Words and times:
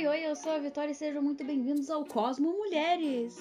Oi, 0.00 0.06
oi, 0.06 0.26
eu 0.26 0.34
sou 0.34 0.52
a 0.52 0.58
Vitória 0.58 0.92
e 0.92 0.94
sejam 0.94 1.20
muito 1.20 1.44
bem-vindos 1.44 1.90
ao 1.90 2.06
Cosmo 2.06 2.56
Mulheres! 2.56 3.36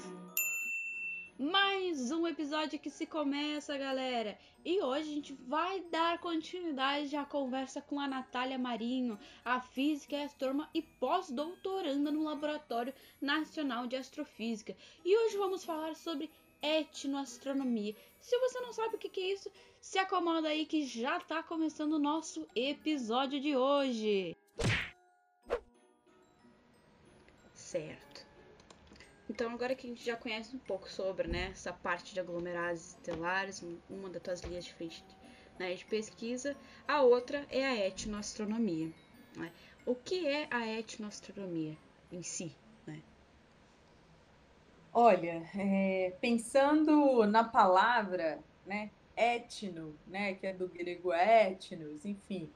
Mais 1.39 2.11
um 2.11 2.27
episódio 2.27 2.77
que 2.77 2.89
se 2.89 3.05
começa, 3.05 3.77
galera! 3.77 4.37
E 4.65 4.81
hoje 4.81 5.09
a 5.09 5.13
gente 5.13 5.33
vai 5.47 5.79
dar 5.83 6.19
continuidade 6.19 7.15
à 7.15 7.23
conversa 7.23 7.81
com 7.81 7.97
a 7.97 8.09
Natália 8.09 8.59
Marinho, 8.59 9.17
a 9.45 9.61
física 9.61 10.17
e 10.17 10.23
astrônoma 10.23 10.69
e 10.73 10.81
pós-doutoranda 10.81 12.11
no 12.11 12.25
Laboratório 12.25 12.93
Nacional 13.21 13.87
de 13.87 13.95
Astrofísica. 13.95 14.75
E 15.05 15.17
hoje 15.17 15.37
vamos 15.37 15.63
falar 15.63 15.95
sobre 15.95 16.29
etnoastronomia. 16.61 17.95
Se 18.19 18.37
você 18.37 18.59
não 18.59 18.73
sabe 18.73 18.97
o 18.97 18.99
que 18.99 19.17
é 19.17 19.33
isso, 19.33 19.49
se 19.79 19.97
acomoda 19.97 20.49
aí 20.49 20.65
que 20.65 20.85
já 20.85 21.19
está 21.19 21.41
começando 21.41 21.93
o 21.93 21.99
nosso 21.99 22.45
episódio 22.53 23.39
de 23.39 23.55
hoje. 23.55 24.35
Certo. 27.69 28.25
Então, 29.29 29.51
agora 29.51 29.75
que 29.75 29.85
a 29.85 29.89
gente 29.91 30.03
já 30.03 30.15
conhece 30.15 30.55
um 30.55 30.59
pouco 30.59 30.89
sobre 30.89 31.27
né, 31.27 31.49
essa 31.51 31.71
parte 31.71 32.15
de 32.15 32.19
aglomerados 32.19 32.95
estelares, 32.95 33.63
uma 33.87 34.09
das 34.09 34.23
tuas 34.23 34.41
linhas 34.41 34.65
de 34.65 34.73
frente 34.73 35.05
né, 35.59 35.75
de 35.75 35.85
pesquisa, 35.85 36.57
a 36.87 37.03
outra 37.03 37.45
é 37.51 37.63
a 37.63 37.75
etnoastronomia. 37.85 38.91
Né? 39.35 39.51
O 39.85 39.93
que 39.93 40.27
é 40.27 40.47
a 40.49 40.65
etnoastronomia 40.65 41.77
em 42.11 42.23
si? 42.23 42.55
Né? 42.87 43.03
Olha, 44.91 45.47
é, 45.55 46.11
pensando 46.19 47.23
na 47.27 47.43
palavra 47.43 48.39
né, 48.65 48.89
etno, 49.15 49.95
né, 50.07 50.33
que 50.33 50.47
é 50.47 50.53
do 50.53 50.67
grego 50.67 51.13
etnos, 51.13 52.03
enfim, 52.03 52.51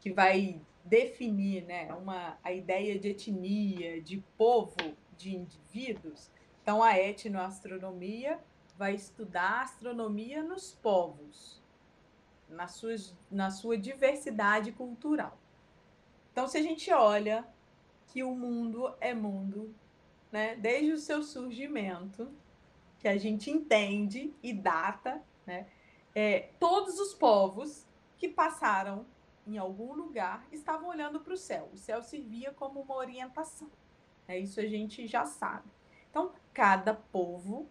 que 0.00 0.10
vai 0.10 0.58
definir 0.86 1.64
né, 1.64 1.92
uma, 1.94 2.38
a 2.42 2.52
ideia 2.52 2.98
de 2.98 3.08
etnia, 3.08 4.00
de 4.00 4.18
povo, 4.38 4.76
de 5.16 5.34
indivíduos. 5.34 6.30
Então, 6.62 6.82
a 6.82 6.98
etnoastronomia 6.98 8.40
vai 8.76 8.94
estudar 8.94 9.60
a 9.60 9.62
astronomia 9.62 10.42
nos 10.42 10.72
povos, 10.72 11.62
na 12.48 12.68
sua, 12.68 12.94
na 13.30 13.50
sua 13.50 13.76
diversidade 13.76 14.72
cultural. 14.72 15.38
Então, 16.32 16.46
se 16.46 16.58
a 16.58 16.62
gente 16.62 16.92
olha 16.92 17.46
que 18.08 18.22
o 18.22 18.34
mundo 18.34 18.94
é 19.00 19.14
mundo, 19.14 19.74
né, 20.30 20.54
desde 20.56 20.92
o 20.92 20.98
seu 20.98 21.22
surgimento, 21.22 22.30
que 22.98 23.08
a 23.08 23.16
gente 23.16 23.50
entende 23.50 24.34
e 24.42 24.52
data, 24.52 25.22
né, 25.46 25.66
é, 26.14 26.50
todos 26.60 26.98
os 26.98 27.14
povos 27.14 27.86
que 28.16 28.28
passaram 28.28 29.06
em 29.46 29.58
algum 29.58 29.92
lugar, 29.94 30.46
estavam 30.50 30.88
olhando 30.88 31.20
para 31.20 31.32
o 31.32 31.36
céu. 31.36 31.70
O 31.72 31.76
céu 31.76 32.02
servia 32.02 32.52
como 32.52 32.80
uma 32.80 32.96
orientação. 32.96 33.70
É 34.26 34.38
isso 34.38 34.58
a 34.58 34.66
gente 34.66 35.06
já 35.06 35.24
sabe. 35.24 35.70
Então, 36.10 36.32
cada 36.52 36.94
povo 36.94 37.68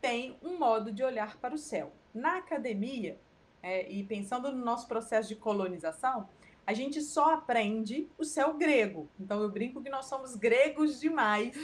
tem 0.00 0.36
um 0.42 0.58
modo 0.58 0.90
de 0.90 1.04
olhar 1.04 1.36
para 1.36 1.54
o 1.54 1.58
céu. 1.58 1.92
Na 2.12 2.38
academia, 2.38 3.18
é, 3.62 3.90
e 3.90 4.02
pensando 4.02 4.50
no 4.50 4.64
nosso 4.64 4.88
processo 4.88 5.28
de 5.28 5.36
colonização, 5.36 6.28
a 6.66 6.72
gente 6.72 7.00
só 7.00 7.34
aprende 7.34 8.08
o 8.18 8.24
céu 8.24 8.54
grego. 8.54 9.08
Então, 9.20 9.40
eu 9.40 9.50
brinco 9.50 9.82
que 9.82 9.88
nós 9.88 10.06
somos 10.06 10.34
gregos 10.34 10.98
demais 10.98 11.56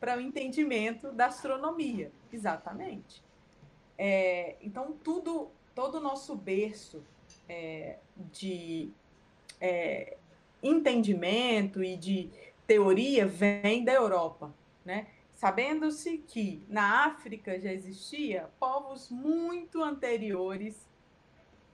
para 0.00 0.16
o 0.16 0.20
entendimento 0.20 1.12
da 1.12 1.26
astronomia. 1.26 2.10
Exatamente. 2.32 3.22
É, 3.96 4.56
então, 4.60 4.96
tudo, 5.04 5.50
todo 5.74 5.96
o 5.96 6.00
nosso 6.00 6.34
berço 6.34 7.04
é, 7.48 7.98
de 8.16 8.90
é, 9.60 10.16
entendimento 10.62 11.82
e 11.82 11.96
de 11.96 12.30
teoria 12.66 13.26
vem 13.26 13.84
da 13.84 13.92
Europa, 13.92 14.54
né? 14.84 15.06
Sabendo-se 15.34 16.18
que 16.18 16.62
na 16.68 17.06
África 17.06 17.58
já 17.60 17.72
existia 17.72 18.50
povos 18.58 19.08
muito 19.08 19.82
anteriores 19.82 20.88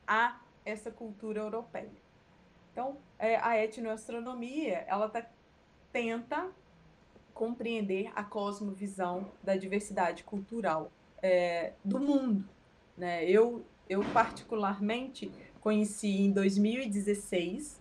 a 0.07 0.39
essa 0.65 0.91
cultura 0.91 1.41
europeia. 1.41 2.05
Então, 2.73 2.99
é, 3.19 3.37
a 3.37 3.63
etnoastronomia, 3.63 4.85
ela 4.87 5.09
tá, 5.09 5.25
tenta 5.93 6.51
compreender 7.33 8.13
a 8.15 8.23
cosmovisão 8.23 9.33
da 9.43 9.57
diversidade 9.57 10.25
cultural 10.25 10.91
é, 11.23 11.73
do 11.85 11.99
mundo. 11.99 12.49
Né? 12.97 13.25
Eu, 13.25 13.65
eu, 13.89 14.03
particularmente, 14.13 15.31
conheci 15.65 16.21
em 16.21 16.31
2016, 16.31 17.81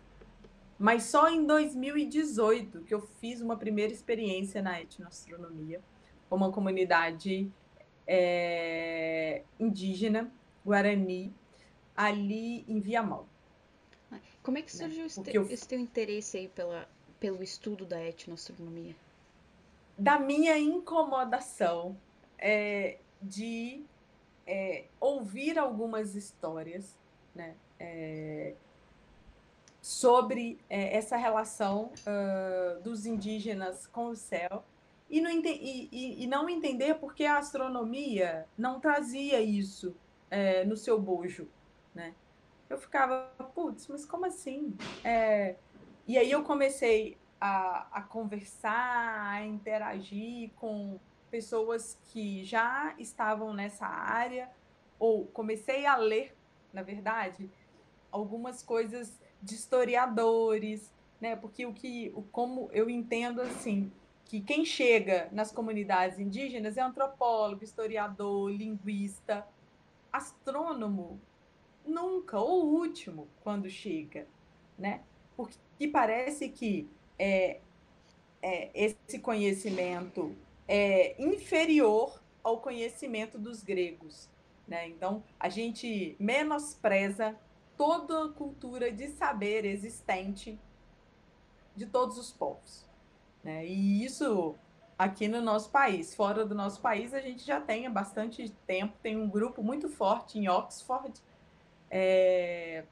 mas 0.79 1.03
só 1.03 1.29
em 1.29 1.45
2018 1.45 2.79
que 2.83 2.93
eu 2.93 3.01
fiz 3.01 3.41
uma 3.41 3.57
primeira 3.57 3.91
experiência 3.91 4.61
na 4.61 4.81
etnoastronomia, 4.81 5.81
com 6.29 6.37
uma 6.37 6.49
comunidade 6.49 7.51
é, 8.07 9.43
indígena, 9.59 10.31
Guarani, 10.65 11.33
ali 11.93 12.63
em 12.69 12.79
Viamão. 12.79 13.27
Como 14.41 14.57
é 14.57 14.61
que 14.61 14.73
né? 14.77 14.85
surgiu 14.85 15.05
esse, 15.05 15.21
eu... 15.35 15.43
esse 15.49 15.67
teu 15.67 15.77
interesse 15.77 16.37
aí 16.37 16.47
pela, 16.47 16.87
pelo 17.19 17.43
estudo 17.43 17.85
da 17.85 18.01
etnoastronomia? 18.01 18.95
Da 19.97 20.17
minha 20.17 20.57
incomodação 20.57 21.97
é, 22.39 22.97
de 23.21 23.83
é, 24.47 24.85
ouvir 25.01 25.59
algumas 25.59 26.15
histórias, 26.15 26.97
né? 27.35 27.55
É, 27.83 28.55
sobre 29.81 30.57
é, 30.69 30.95
essa 30.95 31.17
relação 31.17 31.91
uh, 32.07 32.81
dos 32.81 33.05
indígenas 33.05 33.85
com 33.87 34.05
o 34.07 34.15
céu 34.15 34.63
e 35.09 35.19
não, 35.19 35.29
e, 35.29 35.89
e, 35.91 36.23
e 36.23 36.27
não 36.27 36.49
entender 36.49 36.95
porque 36.95 37.25
a 37.25 37.37
astronomia 37.37 38.47
não 38.57 38.79
trazia 38.79 39.41
isso 39.41 39.93
é, 40.31 40.63
no 40.63 40.77
seu 40.77 40.99
bojo, 40.99 41.49
né? 41.93 42.15
Eu 42.69 42.77
ficava, 42.77 43.29
putz, 43.53 43.87
mas 43.87 44.05
como 44.05 44.25
assim? 44.25 44.73
É, 45.03 45.55
e 46.07 46.17
aí 46.17 46.31
eu 46.31 46.43
comecei 46.43 47.17
a, 47.39 47.87
a 47.91 48.01
conversar, 48.01 49.33
a 49.33 49.45
interagir 49.45 50.49
com 50.55 50.97
pessoas 51.29 51.99
que 52.05 52.43
já 52.45 52.95
estavam 52.97 53.53
nessa 53.53 53.85
área, 53.85 54.49
ou 54.97 55.25
comecei 55.25 55.85
a 55.85 55.97
ler, 55.97 56.35
na 56.71 56.81
verdade, 56.81 57.51
algumas 58.13 58.61
coisas 58.61 59.19
de 59.41 59.55
historiadores, 59.55 60.93
né? 61.19 61.35
Porque 61.35 61.65
o 61.65 61.73
que, 61.73 62.13
o, 62.15 62.21
como 62.21 62.69
eu 62.71 62.89
entendo 62.89 63.41
assim, 63.41 63.91
que 64.23 64.39
quem 64.39 64.63
chega 64.63 65.27
nas 65.31 65.51
comunidades 65.51 66.19
indígenas 66.19 66.77
é 66.77 66.81
antropólogo, 66.81 67.63
historiador, 67.63 68.51
linguista, 68.51 69.45
astrônomo, 70.11 71.19
nunca, 71.83 72.39
ou 72.39 72.65
último 72.65 73.27
quando 73.43 73.67
chega, 73.67 74.27
né? 74.77 75.01
Porque 75.35 75.87
parece 75.91 76.49
que 76.49 76.87
é, 77.17 77.59
é, 78.41 78.69
esse 78.75 79.17
conhecimento 79.19 80.35
é 80.67 81.15
inferior 81.21 82.21
ao 82.43 82.59
conhecimento 82.59 83.39
dos 83.39 83.63
gregos, 83.63 84.29
né? 84.67 84.87
Então 84.87 85.23
a 85.39 85.49
gente 85.49 86.15
menospreza 86.19 87.35
toda 87.77 88.25
a 88.25 88.29
cultura 88.29 88.91
de 88.91 89.07
saber 89.09 89.65
existente 89.65 90.59
de 91.75 91.85
todos 91.85 92.17
os 92.17 92.31
povos. 92.31 92.85
Né? 93.43 93.65
E 93.65 94.03
isso 94.05 94.55
aqui 94.97 95.27
no 95.27 95.41
nosso 95.41 95.69
país. 95.69 96.15
Fora 96.15 96.45
do 96.45 96.55
nosso 96.55 96.81
país, 96.81 97.13
a 97.13 97.19
gente 97.19 97.45
já 97.45 97.59
tem 97.59 97.85
há 97.85 97.89
bastante 97.89 98.49
tempo, 98.65 98.97
tem 99.01 99.17
um 99.17 99.29
grupo 99.29 99.63
muito 99.63 99.89
forte 99.89 100.39
em 100.39 100.47
Oxford 100.47 101.19
é, 101.89 102.85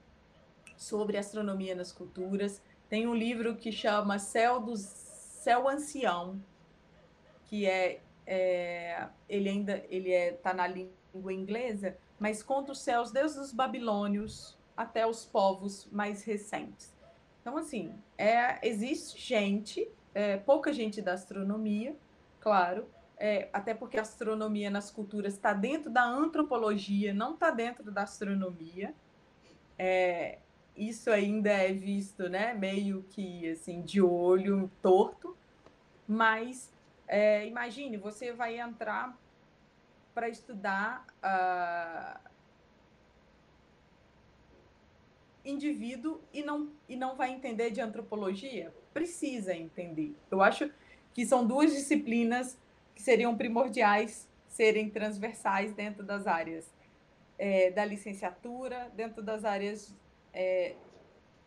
sobre 0.76 1.18
astronomia 1.18 1.76
nas 1.76 1.92
culturas. 1.92 2.62
Tem 2.90 3.08
um 3.08 3.16
livro 3.16 3.56
que 3.56 3.72
chama 3.72 4.20
Céu 4.20 4.60
do 4.60 4.76
Céu 4.76 5.70
Ancião, 5.70 6.42
que 7.46 7.66
é, 7.66 8.02
é 8.26 9.08
ele 9.30 9.50
ainda 9.50 9.84
ele 9.90 10.12
é 10.12 10.34
tá 10.34 10.54
na 10.54 10.68
língua 10.68 11.34
inglesa, 11.34 11.98
mas 12.20 12.44
conta 12.44 12.72
os 12.72 12.80
céus 12.82 13.12
desde 13.12 13.40
os 13.40 13.52
babilônios 13.52 14.58
até 14.82 15.06
os 15.06 15.26
povos 15.26 15.88
mais 15.92 16.24
recentes. 16.24 16.94
Então, 17.42 17.58
assim, 17.58 17.94
é, 18.18 18.68
existe 18.68 19.20
gente, 19.20 19.88
é, 20.14 20.38
pouca 20.38 20.74
gente 20.74 21.02
da 21.02 21.14
astronomia, 21.14 21.96
claro, 22.40 22.88
é, 23.18 23.50
até 23.54 23.74
porque 23.74 23.98
a 23.98 24.02
astronomia 24.02 24.70
nas 24.70 24.90
culturas 24.90 25.34
está 25.34 25.54
dentro 25.54 25.90
da 25.92 26.04
antropologia, 26.04 27.14
não 27.14 27.36
está 27.36 27.52
dentro 27.52 27.92
da 27.92 28.04
astronomia. 28.04 28.94
É, 29.78 30.40
isso 30.76 31.12
ainda 31.12 31.52
é 31.52 31.72
visto, 31.72 32.28
né, 32.28 32.54
meio 32.54 33.04
que 33.10 33.50
assim 33.52 33.82
de 33.82 34.02
olho 34.02 34.72
torto, 34.82 35.38
mas 36.08 36.74
é, 37.08 37.46
imagine, 37.46 37.98
você 37.98 38.32
vai 38.32 38.60
entrar 38.60 39.16
para 40.14 40.28
estudar 40.30 41.06
uh, 41.24 42.31
indivíduo 45.44 46.22
e 46.34 46.44
não, 46.44 46.70
e 46.88 46.96
não 46.96 47.16
vai 47.16 47.32
entender 47.32 47.72
de 47.72 47.82
antropologia? 47.82 48.74
Precisa 48.94 49.54
entender. 49.54 50.16
Eu 50.30 50.42
acho 50.42 50.70
que 51.14 51.26
são 51.26 51.46
duas 51.46 51.72
disciplinas 51.72 52.58
que 52.96 53.02
seriam 53.02 53.36
primordiais 53.36 54.30
serem 54.48 54.90
transversais 54.90 55.74
dentro 55.74 56.04
das 56.04 56.28
áreas 56.28 56.70
é, 57.38 57.72
da 57.72 57.84
licenciatura, 57.84 58.92
dentro 58.96 59.24
das 59.24 59.46
áreas 59.46 59.96
é, 60.34 60.76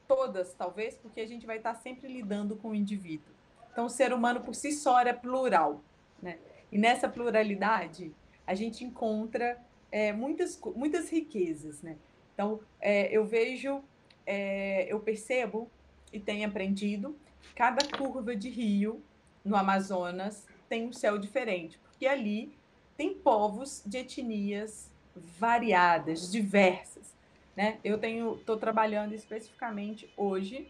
todas, 0.08 0.52
talvez, 0.54 0.96
porque 0.96 1.20
a 1.20 1.26
gente 1.26 1.46
vai 1.46 1.58
estar 1.58 1.74
sempre 1.74 2.08
lidando 2.08 2.56
com 2.56 2.70
o 2.70 2.74
indivíduo. 2.74 3.32
Então, 3.70 3.86
o 3.86 3.90
ser 3.90 4.12
humano 4.12 4.40
por 4.40 4.54
si 4.54 4.72
só 4.72 5.00
é 5.00 5.12
plural. 5.12 5.82
Né? 6.20 6.38
E 6.72 6.78
nessa 6.78 7.08
pluralidade, 7.08 8.12
a 8.46 8.54
gente 8.54 8.84
encontra 8.84 9.60
é, 9.90 10.12
muitas, 10.12 10.60
muitas 10.74 11.10
riquezas. 11.10 11.82
Né? 11.82 11.96
Então, 12.34 12.60
é, 12.80 13.16
eu 13.16 13.24
vejo, 13.24 13.82
é, 14.26 14.92
eu 14.92 15.00
percebo 15.00 15.70
e 16.12 16.20
tenho 16.20 16.46
aprendido, 16.46 17.16
cada 17.54 17.86
curva 17.96 18.34
de 18.36 18.50
rio 18.50 19.02
no 19.44 19.56
Amazonas 19.56 20.46
tem 20.68 20.86
um 20.86 20.92
céu 20.92 21.16
diferente, 21.16 21.78
porque 21.78 22.06
ali 22.06 22.52
tem 22.96 23.14
povos 23.14 23.82
de 23.86 23.98
etnias 23.98 24.92
variadas, 25.14 26.30
diversas. 26.30 27.14
Né? 27.56 27.78
Eu 27.84 27.98
tenho, 27.98 28.36
estou 28.36 28.56
trabalhando 28.56 29.12
especificamente 29.12 30.12
hoje 30.16 30.68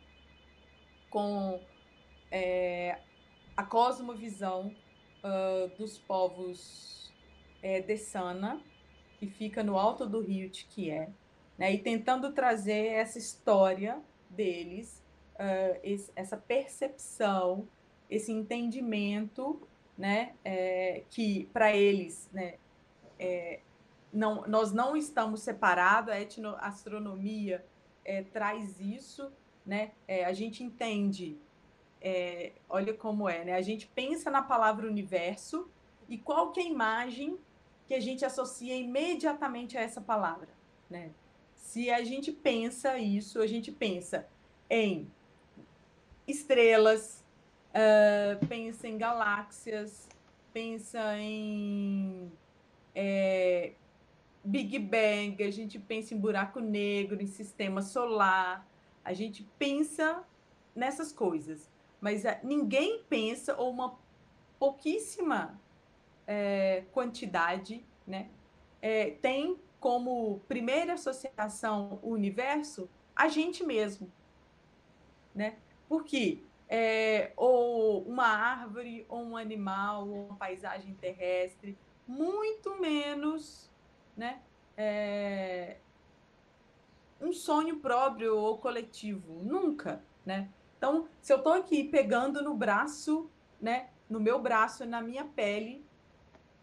com 1.08 1.60
é, 2.30 2.98
a 3.56 3.62
cosmovisão 3.62 4.74
uh, 5.22 5.68
dos 5.78 5.98
povos 5.98 7.12
é, 7.62 7.80
de 7.80 7.96
Sana, 7.96 8.60
que 9.18 9.26
fica 9.26 9.62
no 9.62 9.78
alto 9.78 10.06
do 10.06 10.20
rio 10.20 10.50
Tiquié, 10.50 11.08
né? 11.58 11.72
e 11.72 11.78
tentando 11.78 12.32
trazer 12.32 12.92
essa 12.92 13.18
história 13.18 14.00
deles, 14.28 15.02
uh, 15.34 15.78
esse, 15.82 16.10
essa 16.16 16.36
percepção, 16.36 17.68
esse 18.10 18.32
entendimento, 18.32 19.60
né? 19.96 20.34
É, 20.44 21.04
que 21.08 21.48
para 21.52 21.74
eles, 21.74 22.28
né? 22.32 22.54
É, 23.18 23.60
não, 24.12 24.46
nós 24.46 24.72
não 24.72 24.96
estamos 24.96 25.40
separados, 25.40 26.12
a 26.12 26.20
etnoastronomia 26.20 27.64
é, 28.04 28.22
traz 28.22 28.78
isso, 28.80 29.32
né? 29.64 29.92
É, 30.06 30.24
a 30.24 30.32
gente 30.32 30.62
entende, 30.62 31.38
é, 32.00 32.52
olha 32.68 32.92
como 32.94 33.28
é, 33.28 33.44
né? 33.44 33.54
A 33.54 33.62
gente 33.62 33.86
pensa 33.88 34.30
na 34.30 34.42
palavra 34.42 34.86
universo 34.86 35.68
e 36.08 36.18
qual 36.18 36.52
que 36.52 36.60
é 36.60 36.64
a 36.64 36.66
imagem 36.66 37.38
que 37.86 37.94
a 37.94 38.00
gente 38.00 38.24
associa 38.24 38.74
imediatamente 38.76 39.76
a 39.76 39.80
essa 39.80 40.00
palavra, 40.00 40.48
né? 40.88 41.10
Se 41.64 41.90
a 41.90 42.04
gente 42.04 42.30
pensa 42.30 42.96
isso, 42.98 43.40
a 43.40 43.48
gente 43.48 43.72
pensa 43.72 44.28
em 44.70 45.10
estrelas, 46.26 47.24
uh, 47.70 48.46
pensa 48.46 48.86
em 48.86 48.96
galáxias, 48.96 50.08
pensa 50.52 51.18
em 51.18 52.30
é, 52.94 53.72
Big 54.44 54.78
Bang, 54.78 55.42
a 55.42 55.50
gente 55.50 55.78
pensa 55.80 56.14
em 56.14 56.18
buraco 56.18 56.60
negro, 56.60 57.20
em 57.20 57.26
sistema 57.26 57.82
solar, 57.82 58.64
a 59.02 59.12
gente 59.12 59.42
pensa 59.58 60.22
nessas 60.76 61.12
coisas, 61.12 61.68
mas 62.00 62.24
é, 62.24 62.40
ninguém 62.44 63.02
pensa, 63.08 63.56
ou 63.56 63.70
uma 63.70 63.98
pouquíssima 64.60 65.60
é, 66.24 66.84
quantidade, 66.92 67.84
né, 68.06 68.28
é, 68.80 69.10
tem 69.10 69.58
como 69.84 70.40
primeira 70.48 70.94
associação 70.94 71.98
o 72.02 72.08
universo 72.08 72.88
a 73.14 73.28
gente 73.28 73.62
mesmo, 73.62 74.10
né? 75.34 75.58
Porque 75.86 76.42
é, 76.66 77.34
ou 77.36 78.02
uma 78.04 78.26
árvore, 78.26 79.04
ou 79.10 79.22
um 79.22 79.36
animal, 79.36 80.08
ou 80.08 80.24
uma 80.24 80.36
paisagem 80.36 80.94
terrestre, 80.94 81.76
muito 82.08 82.80
menos 82.80 83.70
né? 84.16 84.40
É... 84.74 85.76
um 87.20 87.30
sonho 87.30 87.78
próprio 87.78 88.38
ou 88.38 88.56
coletivo, 88.56 89.42
nunca, 89.42 90.02
né? 90.24 90.48
Então, 90.78 91.06
se 91.20 91.30
eu 91.30 91.36
estou 91.36 91.52
aqui 91.52 91.84
pegando 91.84 92.42
no 92.42 92.54
braço, 92.54 93.30
né, 93.60 93.90
no 94.08 94.18
meu 94.18 94.40
braço, 94.40 94.86
na 94.86 95.02
minha 95.02 95.26
pele, 95.26 95.84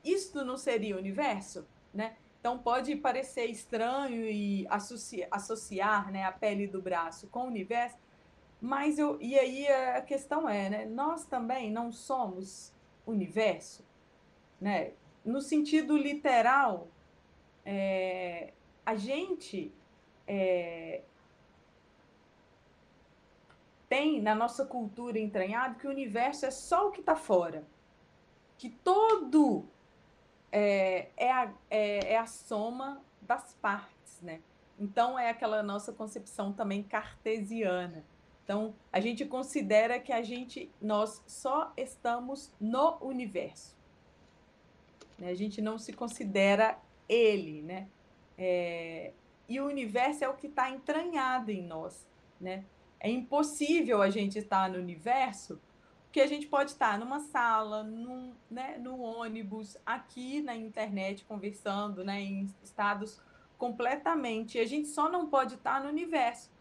isto 0.03 0.43
não 0.43 0.57
seria 0.57 0.97
universo, 0.97 1.67
né? 1.93 2.17
Então 2.41 2.57
pode 2.57 2.95
parecer 2.95 3.45
estranho 3.45 4.25
e 4.25 4.65
associar, 4.67 5.27
associar 5.29 6.11
né, 6.11 6.23
a 6.23 6.31
pele 6.31 6.65
do 6.65 6.81
braço 6.81 7.27
com 7.27 7.41
o 7.41 7.45
universo, 7.45 7.95
mas 8.59 8.97
eu 8.97 9.21
e 9.21 9.37
aí 9.37 9.67
a 9.67 10.01
questão 10.01 10.49
é, 10.49 10.67
né? 10.67 10.85
Nós 10.85 11.23
também 11.23 11.71
não 11.71 11.91
somos 11.91 12.73
universo, 13.05 13.85
né? 14.59 14.93
No 15.23 15.39
sentido 15.39 15.95
literal, 15.95 16.87
é, 17.63 18.53
a 18.83 18.95
gente 18.95 19.71
é, 20.27 21.03
tem 23.87 24.19
na 24.19 24.33
nossa 24.33 24.65
cultura 24.65 25.19
entranhado 25.19 25.77
que 25.77 25.85
o 25.85 25.91
universo 25.91 26.47
é 26.47 26.51
só 26.51 26.87
o 26.87 26.91
que 26.91 27.01
está 27.01 27.15
fora, 27.15 27.63
que 28.57 28.69
todo 28.69 29.67
é, 30.51 31.09
é, 31.15 31.31
a, 31.31 31.53
é, 31.69 32.13
é 32.13 32.17
a 32.17 32.27
soma 32.27 33.01
das 33.21 33.53
partes, 33.55 34.19
né? 34.21 34.41
Então 34.79 35.17
é 35.17 35.29
aquela 35.29 35.61
nossa 35.61 35.93
concepção 35.93 36.51
também 36.51 36.83
cartesiana. 36.83 38.03
Então 38.43 38.73
a 38.91 38.99
gente 38.99 39.25
considera 39.25 39.99
que 39.99 40.11
a 40.11 40.21
gente 40.21 40.69
nós 40.81 41.23
só 41.27 41.71
estamos 41.77 42.51
no 42.59 42.97
universo. 43.01 43.77
Né? 45.17 45.29
A 45.29 45.35
gente 45.35 45.61
não 45.61 45.77
se 45.77 45.93
considera 45.93 46.77
ele, 47.07 47.61
né? 47.61 47.87
É, 48.37 49.11
e 49.47 49.59
o 49.59 49.67
universo 49.67 50.23
é 50.23 50.29
o 50.29 50.33
que 50.33 50.47
está 50.47 50.69
entranhado 50.69 51.51
em 51.51 51.61
nós, 51.61 52.07
né? 52.39 52.65
É 52.99 53.09
impossível 53.09 54.01
a 54.01 54.09
gente 54.09 54.39
estar 54.39 54.69
no 54.69 54.77
universo, 54.77 55.59
porque 56.11 56.19
a 56.19 56.27
gente 56.27 56.45
pode 56.45 56.71
estar 56.71 56.99
numa 56.99 57.21
sala, 57.21 57.83
num, 57.83 58.33
né, 58.49 58.77
no 58.77 58.99
ônibus, 58.99 59.77
aqui 59.85 60.41
na 60.41 60.53
internet, 60.53 61.23
conversando, 61.23 62.03
né, 62.03 62.19
em 62.19 62.53
estados 62.61 63.21
completamente. 63.57 64.59
A 64.59 64.65
gente 64.65 64.89
só 64.89 65.09
não 65.09 65.29
pode 65.29 65.55
estar 65.55 65.81
no 65.81 65.87
universo, 65.87 66.51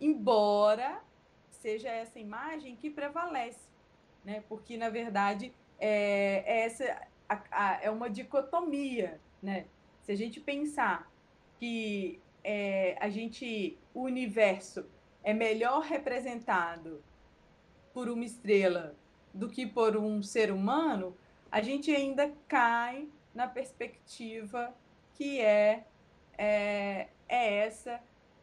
embora 0.00 1.02
seja 1.50 1.88
essa 1.88 2.20
imagem 2.20 2.76
que 2.76 2.88
prevalece, 2.88 3.68
né? 4.24 4.44
Porque 4.48 4.76
na 4.76 4.88
verdade 4.88 5.52
é, 5.80 6.44
é 6.46 6.60
essa 6.60 7.08
a, 7.28 7.42
a, 7.50 7.82
é 7.82 7.90
uma 7.90 8.08
dicotomia, 8.08 9.20
né? 9.42 9.66
Se 10.02 10.12
a 10.12 10.16
gente 10.16 10.38
pensar 10.38 11.10
que 11.58 12.20
é, 12.44 12.96
a 13.00 13.10
gente, 13.10 13.76
o 13.92 14.02
universo 14.02 14.86
é 15.24 15.34
melhor 15.34 15.80
representado 15.82 17.02
por 17.92 18.08
uma 18.08 18.24
estrela 18.24 18.99
do 19.32 19.48
que 19.48 19.66
por 19.66 19.96
um 19.96 20.22
ser 20.22 20.50
humano, 20.50 21.16
a 21.50 21.60
gente 21.60 21.94
ainda 21.94 22.32
cai 22.48 23.08
na 23.34 23.46
perspectiva 23.46 24.74
que 25.14 25.40
é, 25.40 25.84
é, 26.36 27.08
é 27.28 27.56
essa 27.58 28.00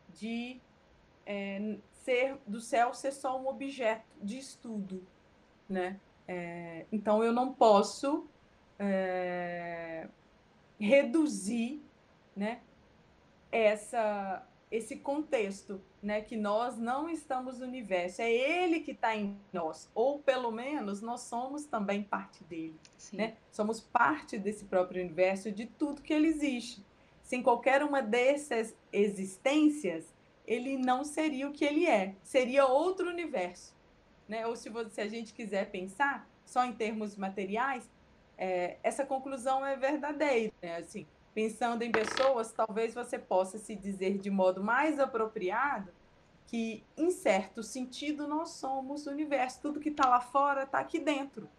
de 0.09 0.59
é, 1.25 1.77
ser 1.91 2.37
do 2.47 2.61
céu 2.61 2.93
ser 2.93 3.11
só 3.11 3.39
um 3.39 3.47
objeto 3.47 4.05
de 4.21 4.37
estudo, 4.37 5.05
né? 5.67 5.99
É, 6.27 6.85
então 6.91 7.23
eu 7.23 7.31
não 7.31 7.53
posso 7.53 8.27
é, 8.79 10.07
reduzir 10.79 11.81
né, 12.35 12.61
essa, 13.51 14.45
esse 14.69 14.97
contexto, 14.97 15.81
né, 16.07 16.21
que 16.21 16.37
nós 16.37 16.77
não 16.77 17.09
estamos 17.09 17.59
no 17.59 17.65
universo, 17.65 18.21
é 18.21 18.31
ele 18.31 18.79
que 18.79 18.91
está 18.91 19.13
em 19.13 19.37
nós, 19.51 19.91
ou 19.93 20.19
pelo 20.19 20.49
menos 20.53 21.01
nós 21.01 21.19
somos 21.23 21.65
também 21.65 22.01
parte 22.01 22.45
dele, 22.45 22.79
né? 23.11 23.35
Somos 23.51 23.81
parte 23.81 24.37
desse 24.37 24.63
próprio 24.63 25.03
universo, 25.03 25.51
de 25.51 25.65
tudo 25.65 26.01
que 26.01 26.13
ele 26.13 26.27
existe. 26.27 26.81
Sem 27.21 27.43
qualquer 27.43 27.83
uma 27.83 28.01
dessas 28.01 28.73
existências, 28.93 30.05
ele 30.45 30.77
não 30.77 31.03
seria 31.03 31.45
o 31.45 31.51
que 31.51 31.65
ele 31.65 31.85
é, 31.85 32.15
seria 32.23 32.65
outro 32.65 33.09
universo, 33.09 33.75
né? 34.29 34.47
Ou 34.47 34.55
se, 34.55 34.69
você, 34.69 34.89
se 34.89 35.01
a 35.01 35.09
gente 35.09 35.33
quiser 35.33 35.69
pensar 35.69 36.25
só 36.45 36.63
em 36.63 36.71
termos 36.71 37.17
materiais, 37.17 37.83
é, 38.37 38.77
essa 38.81 39.05
conclusão 39.05 39.65
é 39.65 39.75
verdadeira. 39.75 40.53
Né? 40.61 40.77
Assim, 40.77 41.05
pensando 41.33 41.81
em 41.81 41.91
pessoas, 41.91 42.53
talvez 42.53 42.93
você 42.93 43.19
possa 43.19 43.57
se 43.57 43.75
dizer 43.75 44.17
de 44.19 44.29
modo 44.29 44.63
mais 44.63 45.01
apropriado 45.01 45.96
que, 46.47 46.83
em 46.95 47.11
certo 47.11 47.61
sentido, 47.61 48.27
nós 48.27 48.51
somos 48.51 49.05
o 49.05 49.11
universo. 49.11 49.61
Tudo 49.61 49.79
que 49.79 49.89
está 49.89 50.07
lá 50.07 50.21
fora 50.21 50.63
está 50.63 50.79
aqui 50.79 50.97
dentro. 50.97 51.49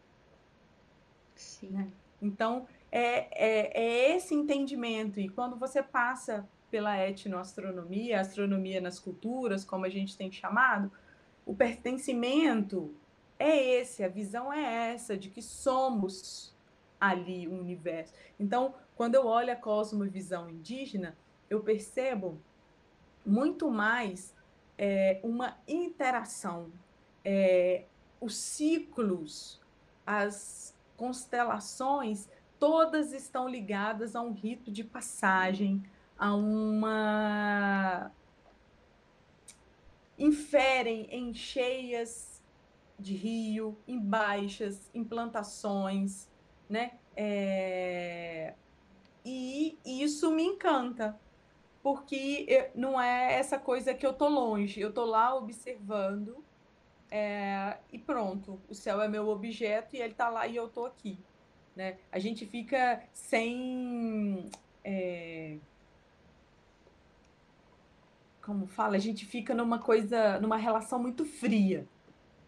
Sim. 1.35 1.69
Né? 1.69 1.93
Então, 2.21 2.67
é, 2.91 3.29
é, 3.31 3.81
é, 3.81 4.17
esse 4.17 4.35
entendimento. 4.35 5.21
E 5.21 5.29
quando 5.29 5.57
você 5.57 5.83
passa 5.83 6.49
pela 6.71 6.99
etnoastronomia, 7.07 8.21
astronomia 8.21 8.81
nas 8.81 8.99
culturas, 8.99 9.65
como 9.65 9.85
a 9.85 9.91
gente 9.91 10.17
tem 10.17 10.33
chamado, 10.33 10.91
o 11.45 11.55
pertencimento 11.55 12.95
é 13.39 13.81
esse, 13.81 14.03
a 14.03 14.09
visão 14.09 14.53
é 14.53 14.93
essa, 14.93 15.17
de 15.17 15.31
que 15.31 15.41
somos 15.41 16.57
ali 17.01 17.47
o 17.47 17.53
universo. 17.53 18.13
Então, 18.41 18.75
quando 18.97 19.15
eu 19.15 19.27
olho 19.27 19.53
a 19.53 19.57
cosmovisão 19.57 20.51
indígena, 20.51 21.17
eu 21.49 21.61
percebo 21.61 22.41
muito 23.25 23.71
mais 23.71 24.35
é, 24.79 25.21
uma 25.23 25.59
interação, 25.67 26.73
é, 27.25 27.85
os 28.21 28.37
ciclos, 28.37 29.61
as 30.07 30.75
constelações, 30.97 32.29
todas 32.59 33.13
estão 33.13 33.49
ligadas 33.49 34.17
a 34.17 34.23
um 34.23 34.33
rito 34.33 34.71
de 34.71 34.85
passagem, 34.85 35.83
a 36.19 36.35
uma. 36.35 38.11
inferem 40.19 41.07
em 41.11 41.35
cheias 41.35 42.43
de 42.99 43.15
rio, 43.15 43.79
em 43.87 43.99
baixas, 43.99 44.91
em 44.95 45.05
plantações, 45.05 46.29
né? 46.69 46.99
É... 47.15 48.55
E 49.25 49.79
isso 49.85 50.31
me 50.33 50.43
encanta, 50.43 51.19
porque 51.83 52.45
eu, 52.49 52.71
não 52.75 53.01
é 53.01 53.35
essa 53.35 53.59
coisa 53.59 53.95
que 53.95 54.07
eu 54.07 54.13
tô 54.13 54.29
longe, 54.29 54.81
eu 54.81 54.93
tô 54.93 55.05
lá 55.05 55.35
observando 55.35 56.45
é, 57.11 57.79
e 57.93 57.99
pronto, 57.99 58.61
o 58.69 58.75
céu 58.75 59.01
é 59.01 59.09
meu 59.09 59.29
objeto 59.29 59.97
e 59.97 60.01
ele 60.01 60.15
tá 60.15 60.29
lá 60.29 60.47
e 60.47 60.57
eu 60.57 60.69
tô 60.69 60.85
aqui, 60.85 61.19
né? 61.75 61.97
A 62.13 62.19
gente 62.19 62.45
fica 62.45 63.03
sem 63.13 64.51
é, 64.85 65.57
como 68.49 68.67
fala, 68.67 68.97
a 68.97 68.99
gente 68.99 69.27
fica 69.27 69.55
numa 69.55 69.79
coisa, 69.79 70.41
numa 70.41 70.57
relação 70.57 70.99
muito 70.99 71.27
fria, 71.27 71.87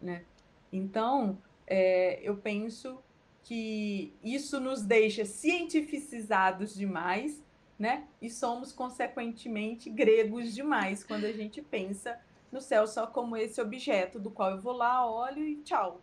né? 0.01 0.25
Então, 0.73 1.37
é, 1.67 2.19
eu 2.23 2.37
penso 2.37 2.97
que 3.43 4.11
isso 4.23 4.59
nos 4.59 4.81
deixa 4.81 5.25
cientificizados 5.25 6.73
demais 6.73 7.43
né? 7.81 8.07
E 8.21 8.29
somos, 8.29 8.71
consequentemente, 8.71 9.89
gregos 9.89 10.53
demais 10.53 11.03
quando 11.03 11.25
a 11.25 11.31
gente 11.31 11.63
pensa 11.63 12.15
no 12.51 12.61
céu 12.61 12.85
só 12.85 13.07
como 13.07 13.35
esse 13.35 13.59
objeto 13.59 14.19
do 14.19 14.29
qual 14.29 14.51
eu 14.51 14.61
vou 14.61 14.73
lá, 14.73 15.03
olho 15.11 15.43
e 15.43 15.55
tchau, 15.63 15.99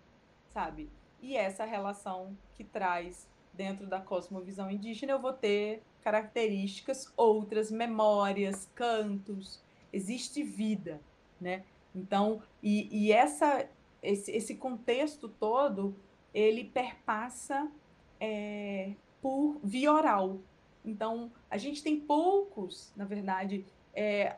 sabe? 0.52 0.90
E 1.22 1.36
essa 1.36 1.64
relação 1.64 2.36
que 2.54 2.64
traz 2.64 3.28
dentro 3.54 3.86
da 3.86 4.00
cosmovisão 4.00 4.68
indígena, 4.68 5.12
eu 5.12 5.20
vou 5.20 5.32
ter 5.32 5.84
características 6.02 7.12
outras, 7.16 7.70
memórias, 7.70 8.68
cantos, 8.74 9.62
existe 9.92 10.42
vida, 10.42 11.00
né? 11.40 11.62
Então, 11.94 12.42
e, 12.60 12.88
e 12.90 13.12
essa, 13.12 13.68
esse, 14.02 14.32
esse 14.32 14.56
contexto 14.56 15.28
todo, 15.28 15.94
ele 16.34 16.64
perpassa 16.64 17.70
é, 18.18 18.94
por 19.22 19.60
via 19.62 19.92
oral, 19.92 20.40
então, 20.88 21.30
a 21.50 21.56
gente 21.56 21.82
tem 21.82 21.98
poucos, 21.98 22.92
na 22.96 23.04
verdade, 23.04 23.64
é, 23.94 24.36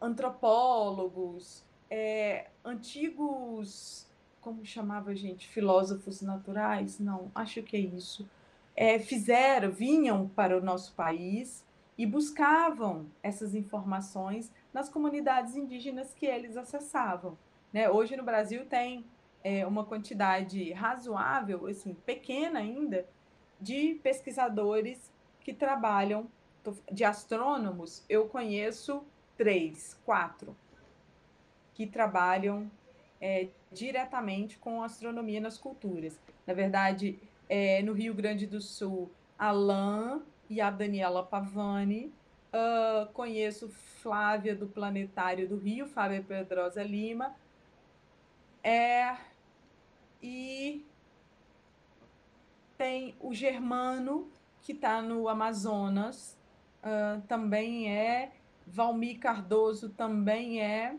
antropólogos, 0.00 1.64
é, 1.90 2.48
antigos, 2.64 4.06
como 4.40 4.64
chamava 4.64 5.10
a 5.10 5.14
gente, 5.14 5.48
filósofos 5.48 6.22
naturais? 6.22 6.98
Não, 6.98 7.30
acho 7.34 7.62
que 7.62 7.76
é 7.76 7.80
isso. 7.80 8.28
É, 8.74 8.98
fizeram, 8.98 9.70
vinham 9.70 10.28
para 10.28 10.56
o 10.56 10.60
nosso 10.60 10.94
país 10.94 11.64
e 11.96 12.04
buscavam 12.06 13.06
essas 13.22 13.54
informações 13.54 14.52
nas 14.72 14.88
comunidades 14.88 15.56
indígenas 15.56 16.12
que 16.14 16.26
eles 16.26 16.56
acessavam. 16.56 17.38
Né? 17.72 17.88
Hoje 17.88 18.16
no 18.16 18.22
Brasil 18.22 18.66
tem 18.66 19.04
é, 19.42 19.66
uma 19.66 19.84
quantidade 19.84 20.72
razoável, 20.72 21.66
assim, 21.66 21.94
pequena 22.06 22.58
ainda, 22.58 23.06
de 23.60 23.98
pesquisadores 24.02 25.10
que 25.46 25.54
trabalham, 25.54 26.28
de 26.90 27.04
astrônomos, 27.04 28.04
eu 28.08 28.26
conheço 28.26 29.04
três, 29.36 29.96
quatro, 30.04 30.56
que 31.72 31.86
trabalham 31.86 32.68
é, 33.20 33.46
diretamente 33.70 34.58
com 34.58 34.82
astronomia 34.82 35.40
nas 35.40 35.56
culturas. 35.56 36.18
Na 36.44 36.52
verdade, 36.52 37.16
é, 37.48 37.80
no 37.82 37.92
Rio 37.92 38.12
Grande 38.12 38.44
do 38.44 38.60
Sul, 38.60 39.08
Alain 39.38 40.20
e 40.50 40.60
a 40.60 40.68
Daniela 40.68 41.22
Pavani. 41.22 42.12
Uh, 42.52 43.06
conheço 43.12 43.68
Flávia 43.68 44.56
do 44.56 44.66
Planetário 44.66 45.48
do 45.48 45.56
Rio, 45.56 45.86
Fábia 45.86 46.24
Pedrosa 46.26 46.82
Lima. 46.82 47.36
É, 48.64 49.16
e 50.20 50.84
tem 52.76 53.14
o 53.20 53.32
Germano, 53.32 54.28
que 54.66 54.72
está 54.72 55.00
no 55.00 55.28
Amazonas, 55.28 56.36
uh, 56.82 57.22
também 57.28 57.88
é. 57.88 58.32
Valmir 58.66 59.20
Cardoso 59.20 59.90
também 59.90 60.60
é. 60.60 60.96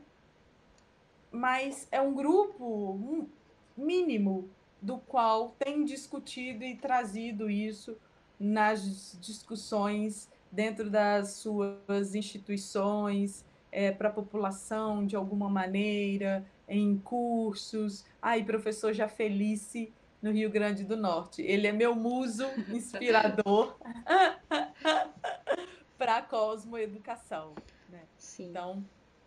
Mas 1.29 1.85
é 1.91 1.99
um 1.99 2.13
grupo 2.13 3.27
mínimo 3.75 4.49
do 4.81 4.97
qual 4.99 5.53
tem 5.59 5.83
discutido 5.83 6.63
e 6.63 6.77
trazido 6.77 7.49
isso 7.49 7.97
nas 8.39 9.17
discussões 9.19 10.29
dentro 10.49 10.89
das 10.89 11.33
suas 11.33 12.15
instituições, 12.15 13.43
é, 13.69 13.91
para 13.91 14.07
a 14.07 14.13
população 14.13 15.05
de 15.05 15.17
alguma 15.17 15.49
maneira, 15.49 16.45
em 16.69 16.97
cursos. 16.99 18.05
Ai, 18.21 18.45
professor 18.45 18.93
Jafelice 18.93 19.91
no 20.21 20.31
Rio 20.31 20.49
Grande 20.49 20.83
do 20.83 20.97
Norte. 20.97 21.41
Ele 21.41 21.67
é 21.67 21.71
meu 21.71 21.95
muso 21.95 22.45
inspirador 22.69 23.77
para 25.97 26.17
a 26.17 26.21
cosmoeducação. 26.21 27.53
Né? 27.89 28.01
Então, 28.39 28.83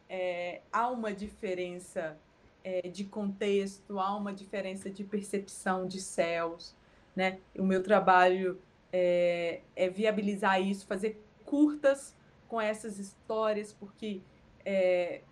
é, 0.09 0.61
há 0.73 0.89
uma 0.89 1.13
diferença 1.13 2.19
é, 2.65 2.89
de 2.89 3.05
contexto, 3.05 3.99
há 3.99 4.17
uma 4.17 4.33
diferença 4.33 4.91
de 4.91 5.05
percepção 5.05 5.87
de 5.87 6.01
céus. 6.01 6.75
Né? 7.15 7.39
O 7.59 7.65
meu 7.65 7.83
trabalho 7.83 8.61
é, 8.93 9.61
é 9.75 9.89
viabilizar 9.89 10.61
isso, 10.61 10.87
fazer 10.87 11.23
curtas 11.45 12.15
com 12.49 12.61
essas 12.61 12.99
histórias, 12.99 13.73
porque 13.73 14.21
é, 14.65 15.23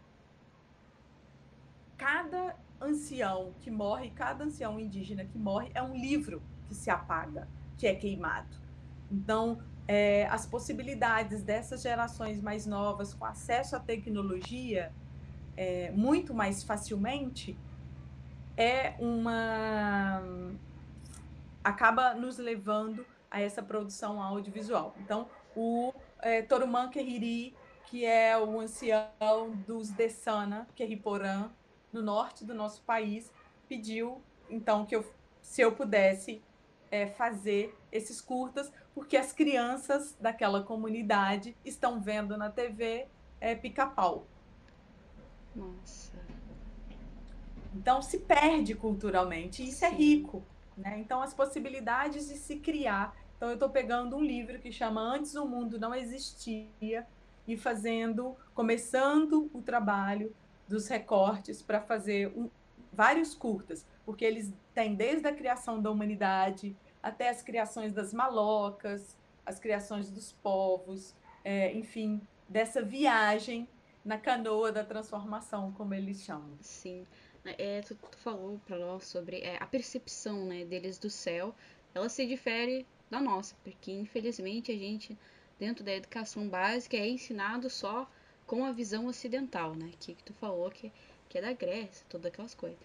cada 1.97 2.57
ancião 2.81 3.53
que 3.61 3.71
morre, 3.71 4.11
cada 4.11 4.45
ancião 4.45 4.79
indígena 4.79 5.25
que 5.25 5.39
morre 5.39 5.71
é 5.75 5.83
um 5.83 5.95
livro 5.95 6.43
que 6.67 6.75
se 6.75 6.91
apaga, 6.91 7.49
que 7.77 7.87
é 7.87 7.95
queimado. 7.95 8.57
Então, 9.11 9.59
é, 9.87 10.27
as 10.27 10.47
possibilidades 10.47 11.43
dessas 11.43 11.83
gerações 11.83 12.41
mais 12.41 12.67
novas 12.67 13.15
com 13.15 13.25
acesso 13.25 13.75
à 13.75 13.81
tecnologia 13.81 14.93
é, 15.57 15.91
muito 15.91 16.35
mais 16.35 16.63
facilmente 16.63 17.59
é 18.57 18.95
uma 18.99 20.23
acaba 21.65 22.15
nos 22.15 22.39
levando 22.39 23.05
a 23.31 23.41
essa 23.41 23.63
produção 23.63 24.23
audiovisual. 24.23 24.95
Então, 25.01 25.29
o 25.55 25.93
é, 26.21 26.43
Toruman 26.43 26.89
Queriri, 26.89 27.55
que 27.87 28.05
é 28.05 28.39
o 28.39 28.61
ancião 28.61 29.51
dos 29.67 29.91
Dessana, 29.91 30.67
Queriporã, 30.75 31.51
no 31.93 32.03
norte 32.03 32.45
do 32.45 32.55
nosso 32.55 32.83
país, 32.83 33.33
pediu 33.69 34.21
então 34.49 34.85
que 34.85 34.97
eu, 34.97 35.05
se 35.41 35.61
eu 35.61 35.73
pudesse 35.73 36.43
é, 36.91 37.07
fazer 37.07 37.77
esses 37.93 38.21
curtas, 38.21 38.73
porque 38.95 39.17
as 39.17 39.33
crianças 39.33 40.17
daquela 40.21 40.63
comunidade 40.63 41.57
estão 41.65 42.01
vendo 42.01 42.37
na 42.37 42.51
TV 42.51 43.07
é, 43.41 43.55
pica-pau. 43.55 44.27
Nossa. 45.55 46.19
Então 47.75 48.01
se 48.03 48.19
perde 48.19 48.75
culturalmente, 48.75 49.63
e 49.63 49.69
isso 49.69 49.85
é 49.85 49.91
Sim. 49.91 49.95
é 49.95 49.99
rico. 49.99 50.43
Né? 50.77 50.99
Então 51.01 51.21
as 51.21 51.35
possibilidades 51.35 52.29
de 52.29 52.37
se 52.37 52.57
criar. 52.57 53.17
Então 53.37 53.49
eu 53.49 53.55
estou 53.55 53.69
pegando 53.69 54.17
um 54.17 54.23
livro 54.23 54.59
que 54.59 54.73
chama 54.73 55.01
Antes 55.01 55.35
o 55.35 55.47
Mundo 55.47 55.79
Não 55.79 55.95
Existia 55.95 57.07
e 57.47 57.57
fazendo, 57.57 58.37
começando 58.55 59.51
o 59.53 59.63
trabalho 59.63 60.35
dos 60.69 60.87
recortes 60.89 61.63
para 61.63 61.81
fazer 61.81 62.29
um, 62.37 62.51
vários 62.93 63.35
curtas, 63.35 63.87
porque 64.05 64.25
eles 64.25 64.53
têm 64.75 64.95
desde 64.95 65.27
a 65.27 65.33
criação 65.33 65.81
da 65.81 65.91
humanidade 65.91 66.77
até 67.03 67.29
as 67.29 67.43
criações 67.43 67.93
das 67.93 68.13
malocas, 68.13 69.17
as 69.47 69.59
criações 69.59 70.11
dos 70.11 70.33
povos, 70.33 71.15
é, 71.45 71.73
enfim, 71.73 72.21
dessa 72.49 72.83
viagem 72.83 73.69
na 74.05 74.19
canoa 74.19 74.71
da 74.71 74.85
transformação, 74.85 75.73
como 75.73 75.95
eles 75.95 76.23
chamam. 76.23 76.57
Sim. 76.61 77.07
É, 77.45 77.81
tu, 77.81 77.95
tu 77.95 78.19
falou 78.19 78.61
para 78.67 78.79
nós 78.79 79.05
sobre 79.05 79.39
é, 79.39 79.57
a 79.61 79.67
percepção 79.67 80.45
né, 80.45 80.65
deles 80.65 80.99
do 80.99 81.09
céu, 81.09 81.55
ela 81.95 82.09
se 82.09 82.27
difere 82.27 82.87
da 83.11 83.21
nossa, 83.21 83.57
porque 83.65 83.91
infelizmente 83.91 84.71
a 84.71 84.77
gente 84.77 85.17
dentro 85.59 85.83
da 85.83 85.95
educação 85.95 86.49
básica 86.49 86.97
é 86.97 87.09
ensinado 87.09 87.71
só 87.71 88.09
com 88.49 88.65
a 88.65 88.73
visão 88.73 89.07
ocidental, 89.07 89.75
né? 89.77 89.93
Que, 90.01 90.15
que 90.15 90.25
tu 90.25 90.33
falou 90.33 90.71
que, 90.71 90.91
que 91.29 91.39
é 91.39 91.43
da 91.43 91.53
Grécia, 91.53 92.05
todas 92.09 92.33
aquelas 92.33 92.55
coisas. 92.55 92.79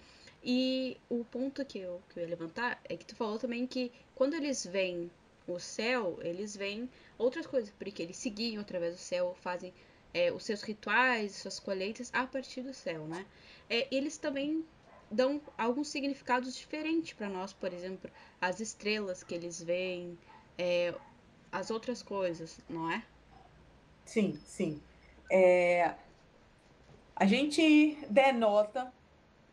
E 0.43 0.97
o 1.09 1.23
ponto 1.23 1.65
que 1.65 1.79
eu, 1.79 2.01
que 2.09 2.19
eu 2.19 2.23
ia 2.23 2.29
levantar 2.29 2.79
é 2.83 2.97
que 2.97 3.05
tu 3.05 3.15
falou 3.15 3.39
também 3.39 3.65
que 3.65 3.91
quando 4.13 4.33
eles 4.35 4.65
veem 4.65 5.09
o 5.47 5.57
céu, 5.59 6.19
eles 6.21 6.55
veem 6.55 6.89
outras 7.17 7.47
coisas, 7.47 7.73
porque 7.79 8.03
eles 8.03 8.17
seguiam 8.17 8.61
através 8.61 8.93
do 8.93 8.99
céu, 8.99 9.35
fazem 9.41 9.73
é, 10.13 10.31
os 10.33 10.43
seus 10.43 10.61
rituais, 10.61 11.35
suas 11.37 11.59
colheitas 11.61 12.09
a 12.13 12.27
partir 12.27 12.61
do 12.61 12.73
céu, 12.73 13.07
né? 13.07 13.25
É, 13.69 13.87
eles 13.89 14.17
também 14.17 14.65
dão 15.09 15.41
alguns 15.57 15.87
significados 15.87 16.55
diferentes 16.55 17.13
para 17.13 17.29
nós, 17.29 17.53
por 17.53 17.71
exemplo, 17.71 18.11
as 18.41 18.59
estrelas 18.59 19.23
que 19.23 19.33
eles 19.33 19.63
veem, 19.63 20.17
é, 20.57 20.93
as 21.49 21.71
outras 21.71 22.03
coisas, 22.03 22.59
não 22.69 22.91
é? 22.91 23.01
Sim, 24.03 24.37
sim. 24.45 24.81
É, 25.35 25.95
a 27.15 27.25
gente 27.25 27.97
denota 28.07 28.93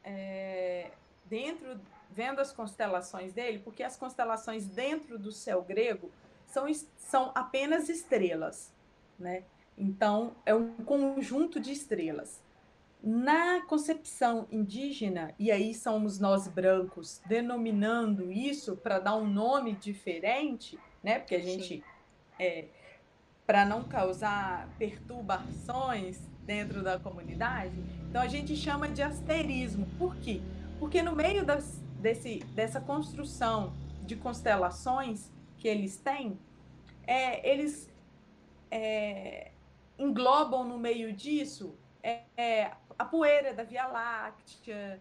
é, 0.05 0.91
dentro, 1.25 1.81
vendo 2.11 2.39
as 2.39 2.53
constelações 2.53 3.33
dele, 3.33 3.61
porque 3.61 3.83
as 3.83 3.97
constelações 3.97 4.67
dentro 4.67 5.19
do 5.19 5.33
céu 5.33 5.63
grego 5.63 6.11
são, 6.47 6.67
são 6.99 7.33
apenas 7.35 7.89
estrelas, 7.89 8.71
né? 9.19 9.45
Então, 9.79 10.37
é 10.45 10.55
um 10.55 10.71
conjunto 10.85 11.59
de 11.59 11.73
estrelas. 11.73 12.43
Na 13.03 13.63
concepção 13.63 14.47
indígena, 14.53 15.35
e 15.39 15.51
aí 15.51 15.73
somos 15.73 16.21
nós 16.21 16.47
brancos 16.47 17.23
denominando 17.25 18.31
isso 18.31 18.77
para 18.77 18.99
dar 18.99 19.17
um 19.17 19.27
nome 19.27 19.73
diferente, 19.77 20.79
né? 21.03 21.19
Porque 21.21 21.37
a 21.37 21.43
gente, 21.43 21.83
é, 22.39 22.67
para 23.51 23.65
não 23.65 23.83
causar 23.83 24.69
perturbações 24.79 26.21
dentro 26.47 26.85
da 26.85 27.01
comunidade, 27.01 27.75
então 28.09 28.23
a 28.23 28.29
gente 28.29 28.55
chama 28.55 28.89
de 28.89 29.03
asterismo. 29.03 29.89
Por 29.99 30.15
quê? 30.19 30.41
Porque 30.79 31.03
no 31.03 31.17
meio 31.17 31.45
das, 31.45 31.83
desse, 31.99 32.39
dessa 32.55 32.81
construção 32.81 33.75
de 34.05 34.15
constelações 34.15 35.33
que 35.59 35.67
eles 35.67 35.97
têm, 35.97 36.39
é, 37.05 37.51
eles 37.51 37.91
é, 38.71 39.51
englobam 39.99 40.63
no 40.63 40.79
meio 40.79 41.13
disso 41.13 41.75
é, 42.05 42.21
é, 42.37 42.71
a 42.97 43.05
poeira 43.05 43.53
da 43.53 43.65
Via 43.65 43.89
Láctea, 43.89 45.01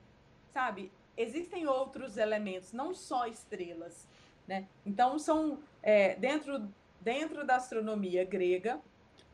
sabe? 0.52 0.92
Existem 1.16 1.68
outros 1.68 2.18
elementos, 2.18 2.74
não 2.74 2.96
só 2.96 3.28
estrelas, 3.28 4.08
né? 4.48 4.68
Então 4.84 5.20
são 5.20 5.60
é, 5.84 6.16
dentro 6.16 6.68
dentro 7.02 7.46
da 7.46 7.56
astronomia 7.56 8.24
grega 8.24 8.80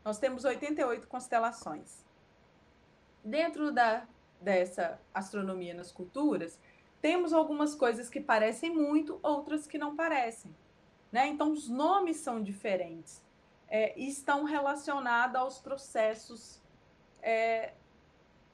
nós 0.04 0.18
temos 0.18 0.44
88 0.44 1.08
constelações. 1.08 2.04
Dentro 3.24 3.72
da 3.72 4.06
dessa 4.40 5.00
astronomia 5.14 5.72
nas 5.74 5.90
culturas 5.90 6.60
temos 7.00 7.32
algumas 7.32 7.74
coisas 7.74 8.10
que 8.10 8.20
parecem 8.20 8.70
muito, 8.70 9.18
outras 9.22 9.66
que 9.66 9.78
não 9.78 9.96
parecem, 9.96 10.54
né? 11.10 11.26
Então 11.26 11.52
os 11.52 11.68
nomes 11.68 12.18
são 12.18 12.42
diferentes 12.42 13.22
é, 13.68 13.98
e 13.98 14.08
estão 14.08 14.44
relacionados 14.44 15.36
aos 15.36 15.58
processos 15.58 16.60
é, 17.22 17.72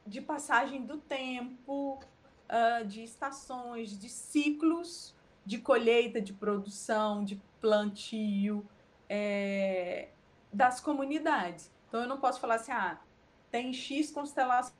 de 0.07 0.21
passagem 0.21 0.85
do 0.85 0.99
tempo, 0.99 2.01
uh, 2.49 2.85
de 2.87 3.03
estações, 3.03 3.99
de 3.99 4.09
ciclos 4.09 5.15
de 5.45 5.59
colheita, 5.59 6.21
de 6.21 6.33
produção, 6.33 7.25
de 7.25 7.41
plantio 7.61 8.67
é, 9.15 10.09
das 10.51 10.81
comunidades. 10.81 11.71
Então 11.87 12.01
eu 12.01 12.09
não 12.09 12.19
posso 12.19 12.41
falar 12.41 12.55
assim, 12.55 12.73
ah, 12.73 12.99
tem 13.51 13.71
X 13.71 14.11
constelações. 14.11 14.73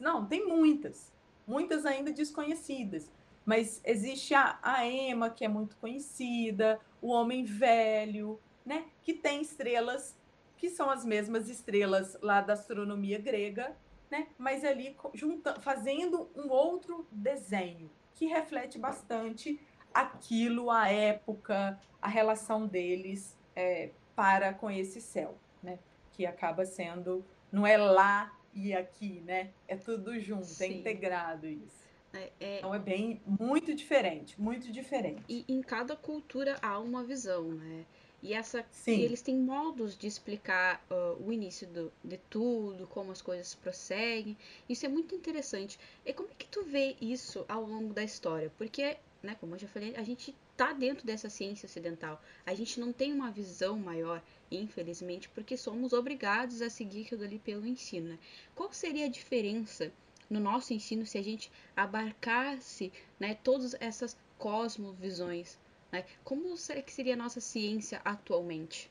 Não, 0.00 0.24
tem 0.24 0.46
muitas, 0.46 1.12
muitas 1.46 1.84
ainda 1.84 2.10
desconhecidas. 2.10 3.12
Mas 3.44 3.82
existe 3.84 4.32
a, 4.32 4.58
a 4.62 4.86
Ema, 4.86 5.28
que 5.28 5.44
é 5.44 5.48
muito 5.48 5.76
conhecida, 5.76 6.80
o 7.02 7.08
Homem 7.08 7.44
Velho, 7.44 8.40
né? 8.64 8.86
Que 9.02 9.12
tem 9.12 9.42
estrelas 9.42 10.16
que 10.56 10.70
são 10.70 10.88
as 10.88 11.04
mesmas 11.04 11.50
estrelas 11.50 12.16
lá 12.22 12.40
da 12.40 12.54
astronomia 12.54 13.18
grega, 13.18 13.76
né? 14.10 14.28
Mas 14.38 14.64
ali 14.64 14.96
junta, 15.12 15.60
fazendo 15.60 16.30
um 16.34 16.48
outro 16.48 17.06
desenho 17.12 17.90
que 18.14 18.24
reflete 18.24 18.78
bastante 18.78 19.60
aquilo, 19.94 20.70
a 20.70 20.90
época, 20.90 21.80
a 22.02 22.08
relação 22.08 22.66
deles 22.66 23.38
é, 23.54 23.90
para 24.14 24.52
com 24.52 24.70
esse 24.70 25.00
céu, 25.00 25.38
né? 25.62 25.78
Que 26.12 26.26
acaba 26.26 26.66
sendo 26.66 27.24
não 27.50 27.64
é 27.66 27.76
lá 27.76 28.36
e 28.52 28.74
aqui, 28.74 29.22
né? 29.24 29.50
É 29.68 29.76
tudo 29.76 30.18
junto, 30.18 30.42
é 30.42 30.46
Sim. 30.46 30.64
é 30.64 30.68
integrado 30.78 31.46
isso. 31.46 31.84
É, 32.12 32.30
é... 32.40 32.58
Então 32.58 32.74
é 32.74 32.78
bem 32.78 33.20
muito 33.26 33.74
diferente, 33.74 34.40
muito 34.40 34.70
diferente. 34.70 35.22
E 35.28 35.44
em 35.48 35.60
cada 35.62 35.96
cultura 35.96 36.58
há 36.60 36.78
uma 36.78 37.04
visão, 37.04 37.44
né? 37.52 37.84
E, 38.24 38.32
essa, 38.32 38.64
e 38.86 39.02
eles 39.02 39.20
têm 39.20 39.36
modos 39.36 39.98
de 39.98 40.06
explicar 40.06 40.82
uh, 40.90 41.22
o 41.22 41.30
início 41.30 41.66
do, 41.68 41.92
de 42.02 42.16
tudo, 42.30 42.86
como 42.86 43.12
as 43.12 43.20
coisas 43.20 43.54
prosseguem. 43.54 44.34
Isso 44.66 44.86
é 44.86 44.88
muito 44.88 45.14
interessante. 45.14 45.78
E 46.06 46.12
como 46.14 46.30
é 46.30 46.34
que 46.34 46.46
tu 46.46 46.64
vê 46.64 46.96
isso 47.02 47.44
ao 47.46 47.62
longo 47.62 47.92
da 47.92 48.02
história? 48.02 48.50
Porque, 48.56 48.96
né, 49.24 49.36
como 49.40 49.54
eu 49.54 49.58
já 49.58 49.68
falei, 49.68 49.94
a 49.96 50.02
gente 50.02 50.34
tá 50.56 50.72
dentro 50.72 51.06
dessa 51.06 51.28
ciência 51.28 51.66
ocidental. 51.66 52.20
A 52.44 52.54
gente 52.54 52.78
não 52.78 52.92
tem 52.92 53.12
uma 53.12 53.30
visão 53.30 53.78
maior, 53.78 54.22
infelizmente, 54.50 55.28
porque 55.30 55.56
somos 55.56 55.92
obrigados 55.92 56.60
a 56.62 56.70
seguir 56.70 57.06
aquilo 57.06 57.24
ali 57.24 57.38
pelo 57.38 57.66
ensino. 57.66 58.10
Né? 58.10 58.18
Qual 58.54 58.72
seria 58.72 59.06
a 59.06 59.10
diferença 59.10 59.90
no 60.28 60.38
nosso 60.38 60.72
ensino 60.72 61.04
se 61.06 61.18
a 61.18 61.22
gente 61.22 61.50
abarcasse 61.76 62.92
né, 63.18 63.34
todas 63.42 63.74
essas 63.80 64.16
cosmovisões? 64.38 65.58
Né? 65.90 66.04
Como 66.22 66.56
será 66.56 66.82
que 66.82 66.92
seria 66.92 67.14
a 67.14 67.16
nossa 67.16 67.40
ciência 67.40 68.00
atualmente? 68.04 68.90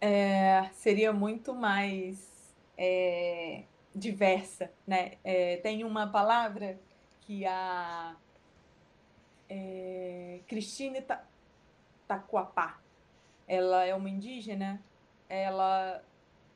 É, 0.00 0.68
seria 0.74 1.12
muito 1.12 1.54
mais 1.54 2.54
é, 2.76 3.62
diversa, 3.94 4.70
né? 4.86 5.12
É, 5.24 5.56
tem 5.56 5.84
uma 5.84 6.06
palavra 6.06 6.78
que 7.22 7.46
a 7.46 8.14
é, 9.48 10.40
Cristine 10.46 11.04
Tacuapá, 12.06 12.80
ela 13.46 13.84
é 13.84 13.94
uma 13.94 14.10
indígena, 14.10 14.82
ela 15.28 16.02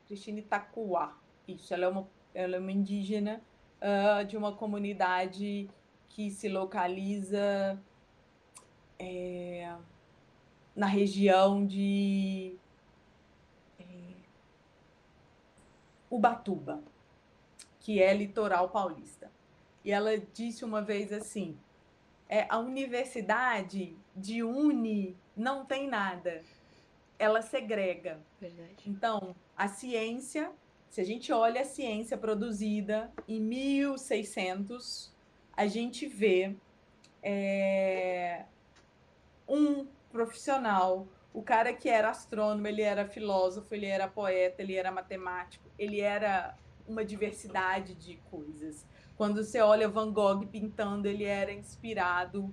Cristine 0.07 0.41
Tacuá, 0.41 1.17
isso, 1.47 1.73
ela 1.73 1.85
é 1.85 1.87
uma 1.87 2.07
ela 2.33 2.55
é 2.55 2.59
uma 2.59 2.71
indígena 2.71 3.41
uh, 3.81 4.25
de 4.25 4.37
uma 4.37 4.53
comunidade 4.55 5.69
que 6.09 6.29
se 6.29 6.47
localiza 6.47 7.79
é, 8.99 9.73
na 10.75 10.85
região 10.85 11.65
de 11.65 12.55
é, 13.79 13.83
Ubatuba, 16.09 16.81
que 17.79 18.01
é 18.01 18.13
litoral 18.13 18.69
paulista. 18.69 19.31
E 19.83 19.91
ela 19.91 20.17
disse 20.17 20.63
uma 20.63 20.81
vez 20.81 21.11
assim: 21.11 21.57
é, 22.31 22.47
a 22.49 22.57
universidade 22.57 23.95
de 24.15 24.41
uni 24.41 25.15
não 25.37 25.63
tem 25.63 25.87
nada, 25.87 26.41
ela 27.19 27.43
segrega. 27.43 28.19
Verdade. 28.39 28.75
Então, 28.87 29.35
a 29.55 29.67
ciência 29.67 30.51
se 30.91 30.99
a 30.99 31.05
gente 31.05 31.31
olha 31.31 31.61
a 31.61 31.63
ciência 31.63 32.17
produzida 32.17 33.09
em 33.25 33.39
1600, 33.39 35.09
a 35.55 35.65
gente 35.65 36.05
vê 36.05 36.53
é, 37.23 38.43
um 39.47 39.87
profissional, 40.11 41.07
o 41.33 41.41
cara 41.41 41.73
que 41.73 41.87
era 41.87 42.09
astrônomo, 42.09 42.67
ele 42.67 42.81
era 42.81 43.07
filósofo, 43.07 43.73
ele 43.73 43.85
era 43.85 44.05
poeta, 44.05 44.61
ele 44.61 44.75
era 44.75 44.91
matemático, 44.91 45.63
ele 45.79 46.01
era 46.01 46.57
uma 46.85 47.05
diversidade 47.05 47.95
de 47.95 48.17
coisas. 48.29 48.85
Quando 49.21 49.43
você 49.43 49.61
olha 49.61 49.87
Van 49.87 50.11
Gogh 50.11 50.47
pintando, 50.47 51.07
ele 51.07 51.25
era 51.25 51.53
inspirado 51.53 52.51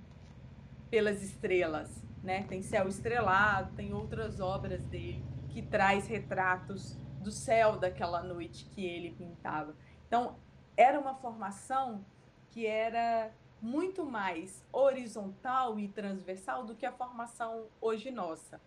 pelas 0.87 1.23
estrelas, 1.23 1.89
né? 2.21 2.43
Tem 2.43 2.61
Céu 2.61 2.87
Estrelado, 2.87 3.75
tem 3.75 3.91
outras 3.91 4.39
obras 4.39 4.85
dele 4.85 5.25
que 5.49 5.63
traz 5.63 6.05
retratos 6.05 6.95
do 7.23 7.31
céu 7.31 7.75
daquela 7.75 8.21
noite 8.21 8.65
que 8.65 8.85
ele 8.85 9.09
pintava. 9.09 9.75
Então, 10.05 10.35
era 10.77 10.99
uma 10.99 11.15
formação 11.15 12.05
que 12.51 12.67
era 12.67 13.31
muito 13.59 14.05
mais 14.05 14.63
horizontal 14.71 15.79
e 15.79 15.87
transversal 15.87 16.63
do 16.63 16.75
que 16.75 16.85
a 16.85 16.91
formação 16.91 17.65
hoje 17.81 18.11
nossa. 18.11 18.61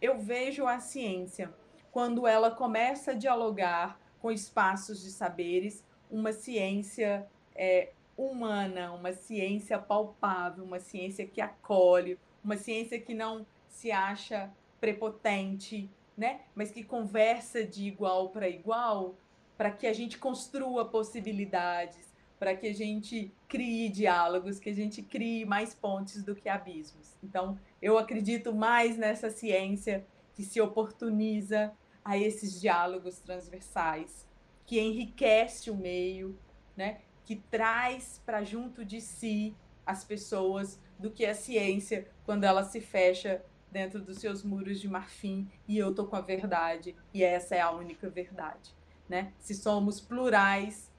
Eu 0.00 0.20
vejo 0.20 0.64
a 0.64 0.78
ciência 0.78 1.52
quando 1.90 2.24
ela 2.24 2.52
começa 2.52 3.10
a 3.10 3.14
dialogar 3.14 3.98
com 4.20 4.30
espaços 4.30 5.02
de 5.02 5.10
saberes, 5.10 5.84
uma 6.10 6.32
ciência 6.32 7.26
é, 7.54 7.90
humana, 8.16 8.92
uma 8.92 9.12
ciência 9.12 9.78
palpável, 9.78 10.64
uma 10.64 10.80
ciência 10.80 11.26
que 11.26 11.40
acolhe, 11.40 12.18
uma 12.42 12.56
ciência 12.56 13.00
que 13.00 13.14
não 13.14 13.46
se 13.68 13.90
acha 13.90 14.50
prepotente, 14.80 15.90
né? 16.16 16.40
Mas 16.54 16.70
que 16.70 16.82
conversa 16.82 17.64
de 17.64 17.86
igual 17.86 18.30
para 18.30 18.48
igual, 18.48 19.14
para 19.56 19.70
que 19.70 19.86
a 19.86 19.92
gente 19.92 20.18
construa 20.18 20.84
possibilidades, 20.84 22.12
para 22.38 22.54
que 22.54 22.66
a 22.66 22.74
gente 22.74 23.32
crie 23.48 23.88
diálogos, 23.88 24.58
que 24.58 24.70
a 24.70 24.74
gente 24.74 25.02
crie 25.02 25.44
mais 25.44 25.74
pontes 25.74 26.22
do 26.22 26.34
que 26.34 26.48
abismos. 26.48 27.16
Então, 27.22 27.58
eu 27.80 27.98
acredito 27.98 28.54
mais 28.54 28.96
nessa 28.96 29.30
ciência 29.30 30.06
que 30.34 30.42
se 30.42 30.60
oportuniza 30.60 31.72
a 32.04 32.16
esses 32.18 32.60
diálogos 32.60 33.18
transversais, 33.18 34.25
que 34.66 34.80
enriquece 34.80 35.70
o 35.70 35.76
meio, 35.76 36.38
né? 36.76 37.00
que 37.26 37.34
traz 37.34 38.22
para 38.24 38.44
junto 38.44 38.84
de 38.84 39.00
si 39.00 39.54
as 39.84 40.04
pessoas 40.04 40.80
do 40.98 41.10
que 41.10 41.26
a 41.26 41.34
ciência 41.34 42.08
quando 42.24 42.44
ela 42.44 42.64
se 42.64 42.80
fecha 42.80 43.44
dentro 43.70 44.00
dos 44.00 44.18
seus 44.18 44.44
muros 44.44 44.80
de 44.80 44.88
marfim 44.88 45.50
e 45.66 45.76
eu 45.76 45.92
tô 45.92 46.06
com 46.06 46.16
a 46.16 46.20
verdade 46.20 46.94
e 47.12 47.24
essa 47.24 47.56
é 47.56 47.60
a 47.60 47.70
única 47.72 48.08
verdade, 48.08 48.74
né? 49.08 49.32
Se 49.38 49.54
somos 49.54 50.00
plurais 50.00 50.90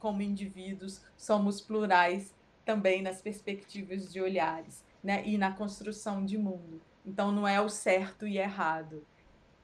como 0.00 0.20
indivíduos, 0.20 1.00
somos 1.16 1.60
plurais 1.60 2.34
também 2.64 3.00
nas 3.00 3.22
perspectivas 3.22 4.12
de 4.12 4.20
olhares, 4.20 4.84
né? 5.02 5.26
E 5.26 5.38
na 5.38 5.52
construção 5.52 6.24
de 6.24 6.36
mundo. 6.36 6.82
Então 7.06 7.30
não 7.30 7.46
é 7.46 7.60
o 7.60 7.68
certo 7.68 8.26
e 8.26 8.36
errado, 8.36 9.06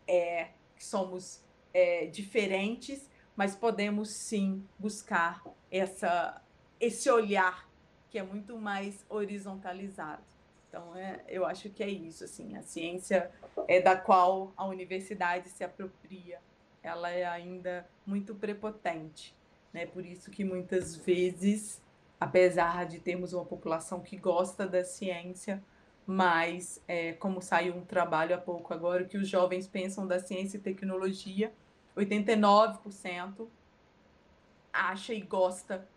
é 0.06 0.48
que 0.76 0.84
somos 0.84 1.42
é, 1.72 2.06
diferentes, 2.06 3.10
mas 3.36 3.54
podemos 3.56 4.10
sim 4.10 4.64
buscar 4.78 5.42
essa 5.70 6.40
esse 6.80 7.10
olhar 7.10 7.68
que 8.10 8.18
é 8.18 8.22
muito 8.22 8.56
mais 8.58 9.04
horizontalizado. 9.08 10.22
Então, 10.68 10.94
é, 10.96 11.20
eu 11.28 11.46
acho 11.46 11.70
que 11.70 11.82
é 11.82 11.88
isso, 11.88 12.24
assim, 12.24 12.56
a 12.56 12.62
ciência 12.62 13.30
é 13.68 13.80
da 13.80 13.96
qual 13.96 14.52
a 14.56 14.66
universidade 14.66 15.48
se 15.48 15.62
apropria, 15.62 16.40
ela 16.82 17.10
é 17.10 17.24
ainda 17.24 17.88
muito 18.04 18.34
prepotente, 18.34 19.34
né? 19.72 19.86
Por 19.86 20.04
isso 20.04 20.30
que 20.30 20.44
muitas 20.44 20.96
vezes, 20.96 21.80
apesar 22.20 22.86
de 22.86 22.98
termos 22.98 23.32
uma 23.32 23.44
população 23.44 24.00
que 24.00 24.16
gosta 24.16 24.66
da 24.66 24.84
ciência, 24.84 25.62
mas 26.06 26.82
é, 26.86 27.12
como 27.14 27.40
saiu 27.40 27.74
um 27.74 27.84
trabalho 27.84 28.34
há 28.34 28.38
pouco 28.38 28.74
agora, 28.74 29.04
que 29.04 29.16
os 29.16 29.28
jovens 29.28 29.66
pensam 29.66 30.06
da 30.06 30.18
ciência 30.18 30.56
e 30.56 30.60
tecnologia, 30.60 31.52
89% 31.96 33.48
acha 34.72 35.14
e 35.14 35.20
gosta 35.20 35.88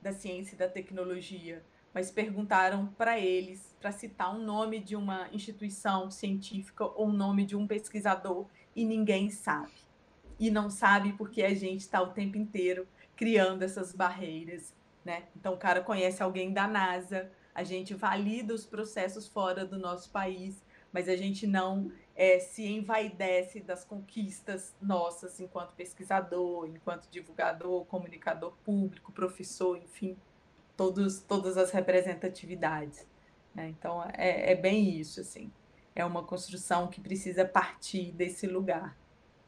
da 0.00 0.12
ciência 0.12 0.54
e 0.54 0.58
da 0.58 0.68
tecnologia 0.68 1.62
mas 1.94 2.10
perguntaram 2.10 2.86
para 2.86 3.18
eles 3.18 3.74
para 3.80 3.92
citar 3.92 4.34
um 4.34 4.42
nome 4.42 4.80
de 4.80 4.96
uma 4.96 5.28
instituição 5.32 6.10
científica 6.10 6.84
ou 6.84 7.08
um 7.08 7.12
nome 7.12 7.44
de 7.44 7.56
um 7.56 7.66
pesquisador 7.66 8.46
e 8.74 8.84
ninguém 8.84 9.28
sabe. 9.30 9.72
E 10.38 10.50
não 10.50 10.70
sabe 10.70 11.12
porque 11.12 11.42
a 11.42 11.54
gente 11.54 11.80
está 11.80 12.00
o 12.00 12.08
tempo 12.08 12.38
inteiro 12.38 12.86
criando 13.14 13.62
essas 13.62 13.94
barreiras, 13.94 14.74
né? 15.04 15.24
Então 15.36 15.54
o 15.54 15.58
cara 15.58 15.82
conhece 15.82 16.22
alguém 16.22 16.52
da 16.52 16.66
NASA, 16.66 17.30
a 17.54 17.62
gente 17.62 17.94
valida 17.94 18.54
os 18.54 18.64
processos 18.64 19.28
fora 19.28 19.64
do 19.64 19.78
nosso 19.78 20.10
país, 20.10 20.64
mas 20.92 21.08
a 21.08 21.16
gente 21.16 21.46
não 21.46 21.92
é, 22.14 22.38
se 22.38 22.66
envaidece 22.66 23.60
das 23.60 23.84
conquistas 23.84 24.74
nossas 24.80 25.40
enquanto 25.40 25.74
pesquisador, 25.74 26.66
enquanto 26.66 27.08
divulgador, 27.10 27.84
comunicador 27.86 28.52
público, 28.64 29.12
professor, 29.12 29.76
enfim 29.76 30.16
todos, 30.76 31.20
todas 31.20 31.56
as 31.56 31.70
representatividades. 31.70 33.06
Né? 33.54 33.68
Então, 33.68 34.02
é, 34.14 34.52
é 34.52 34.54
bem 34.54 34.98
isso, 34.98 35.20
assim. 35.20 35.52
É 35.94 36.04
uma 36.04 36.24
construção 36.24 36.88
que 36.88 37.00
precisa 37.00 37.44
partir 37.44 38.12
desse 38.12 38.46
lugar 38.46 38.96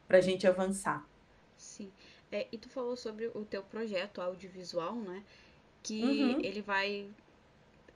para 0.06 0.18
a 0.18 0.20
gente 0.20 0.46
avançar. 0.46 1.06
Sim. 1.56 1.90
É, 2.30 2.46
e 2.52 2.58
tu 2.58 2.68
falou 2.68 2.96
sobre 2.96 3.28
o 3.28 3.44
teu 3.44 3.62
projeto 3.62 4.20
audiovisual, 4.20 4.94
né? 4.94 5.24
Que 5.82 6.02
uhum. 6.02 6.40
ele 6.40 6.60
vai 6.60 7.10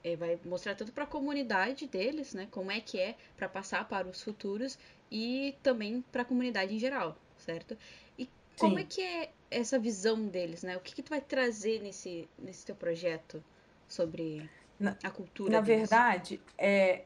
é, 0.03 0.15
vai 0.15 0.39
mostrar 0.45 0.75
tanto 0.75 0.91
para 0.91 1.03
a 1.03 1.07
comunidade 1.07 1.87
deles, 1.87 2.33
né? 2.33 2.47
Como 2.51 2.71
é 2.71 2.79
que 2.79 2.99
é 2.99 3.15
para 3.35 3.49
passar 3.49 3.87
para 3.87 4.07
os 4.07 4.21
futuros 4.21 4.77
e 5.11 5.55
também 5.61 6.01
para 6.11 6.21
a 6.21 6.25
comunidade 6.25 6.73
em 6.73 6.79
geral, 6.79 7.17
certo? 7.37 7.77
E 8.17 8.29
como 8.57 8.77
Sim. 8.77 8.81
é 8.81 8.85
que 8.85 9.01
é 9.01 9.31
essa 9.51 9.79
visão 9.79 10.27
deles, 10.27 10.63
né? 10.63 10.77
O 10.77 10.79
que, 10.79 10.93
que 10.93 11.03
tu 11.03 11.09
vai 11.09 11.21
trazer 11.21 11.81
nesse, 11.81 12.29
nesse 12.37 12.65
teu 12.65 12.75
projeto 12.75 13.43
sobre 13.87 14.49
na, 14.79 14.95
a 15.03 15.09
cultura? 15.09 15.51
Na 15.51 15.61
deles? 15.61 15.89
verdade, 15.89 16.41
é, 16.57 17.03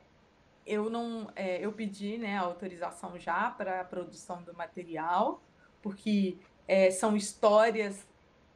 eu 0.65 0.89
não, 0.89 1.29
é, 1.35 1.63
eu 1.63 1.71
pedi, 1.71 2.17
né, 2.17 2.37
a 2.37 2.41
autorização 2.41 3.17
já 3.19 3.49
para 3.49 3.81
a 3.81 3.85
produção 3.85 4.41
do 4.43 4.53
material, 4.53 5.41
porque 5.81 6.37
é, 6.67 6.91
são 6.91 7.15
histórias 7.15 8.05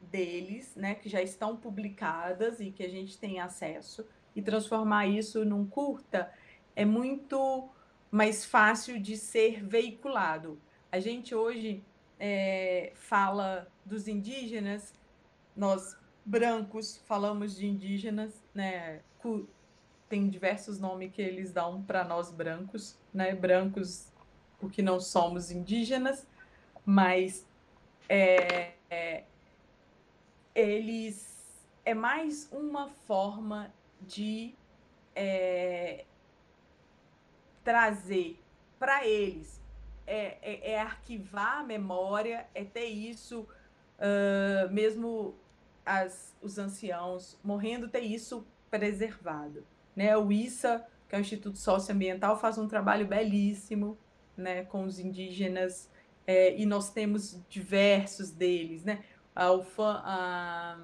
deles, 0.02 0.76
né, 0.76 0.96
que 0.96 1.10
já 1.10 1.22
estão 1.22 1.58
publicadas 1.58 2.60
e 2.60 2.72
que 2.72 2.84
a 2.84 2.90
gente 2.90 3.18
tem 3.18 3.40
acesso 3.40 4.06
e 4.38 4.42
transformar 4.44 5.08
isso 5.08 5.44
num 5.44 5.66
curta 5.66 6.32
é 6.76 6.86
muito 6.86 7.68
mais 8.12 8.46
fácil 8.46 9.02
de 9.02 9.18
ser 9.18 9.66
veiculado. 9.66 10.62
A 10.92 11.00
gente 11.00 11.34
hoje 11.34 11.84
é, 12.20 12.92
fala 12.94 13.68
dos 13.84 14.08
indígenas, 14.08 14.94
nós 15.56 15.98
brancos 16.24 16.98
falamos 17.08 17.56
de 17.58 17.66
indígenas, 17.66 18.44
né? 18.54 19.02
Tem 20.08 20.30
diversos 20.30 20.80
nomes 20.80 21.12
que 21.12 21.22
eles 21.22 21.52
dão 21.52 21.82
para 21.82 22.04
nós 22.04 22.32
brancos, 22.32 22.96
né? 23.12 23.34
Brancos 23.34 24.14
porque 24.60 24.84
não 24.84 25.00
somos 25.00 25.50
indígenas, 25.50 26.28
mas 26.86 27.44
é, 28.08 28.74
é, 28.88 29.24
eles 30.54 31.36
é 31.84 31.96
mais 31.96 32.50
uma 32.52 32.90
forma 32.90 33.74
de 34.02 34.54
é, 35.16 36.06
trazer 37.64 38.40
para 38.80 39.06
eles 39.06 39.60
é, 40.08 40.38
é, 40.42 40.72
é, 40.72 40.80
arquivar 40.80 41.60
a 41.60 41.64
memória, 41.64 42.48
é 42.56 42.64
ter 42.64 42.86
isso, 42.86 43.42
uh, 44.00 44.72
mesmo 44.72 45.36
as, 45.86 46.34
os 46.42 46.58
anciãos 46.58 47.38
morrendo, 47.44 47.90
ter 47.90 48.00
isso 48.00 48.48
preservado. 48.70 49.66
Né? 49.94 50.16
O 50.16 50.32
ISA, 50.32 50.86
que 51.10 51.16
é 51.16 51.18
o 51.18 51.22
Instituto 51.22 51.58
Socioambiental, 51.58 52.40
faz 52.40 52.58
um 52.58 52.68
trabalho 52.68 53.06
belíssimo 53.06 53.98
né, 54.38 54.64
com 54.64 54.84
os 54.84 54.98
indígenas, 54.98 55.90
é, 56.26 56.56
e 56.58 56.66
nós 56.66 56.90
temos 56.90 57.42
diversos 57.50 58.32
deles. 58.32 58.86
Né? 58.86 59.04
A, 59.36 59.52
UFAM, 59.52 60.02
a, 60.06 60.78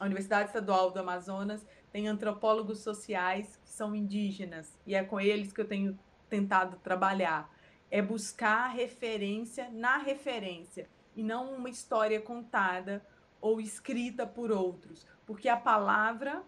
a 0.00 0.04
Universidade 0.04 0.48
Estadual 0.48 0.90
do 0.90 0.98
Amazonas 0.98 1.66
tem 1.92 2.08
antropólogos 2.08 2.80
sociais 2.80 3.58
que 3.62 3.68
são 3.68 3.94
indígenas, 3.94 4.78
e 4.86 4.94
é 4.94 5.04
com 5.04 5.20
eles 5.20 5.52
que 5.52 5.60
eu 5.60 5.68
tenho 5.68 5.98
tentado 6.28 6.76
trabalhar 6.78 7.50
é 7.92 8.00
buscar 8.00 8.68
referência 8.68 9.68
na 9.70 9.98
referência 9.98 10.88
e 11.14 11.22
não 11.22 11.52
uma 11.52 11.68
história 11.68 12.18
contada 12.18 13.06
ou 13.38 13.60
escrita 13.60 14.26
por 14.26 14.50
outros, 14.50 15.06
porque 15.26 15.46
a 15.46 15.58
palavra, 15.58 16.42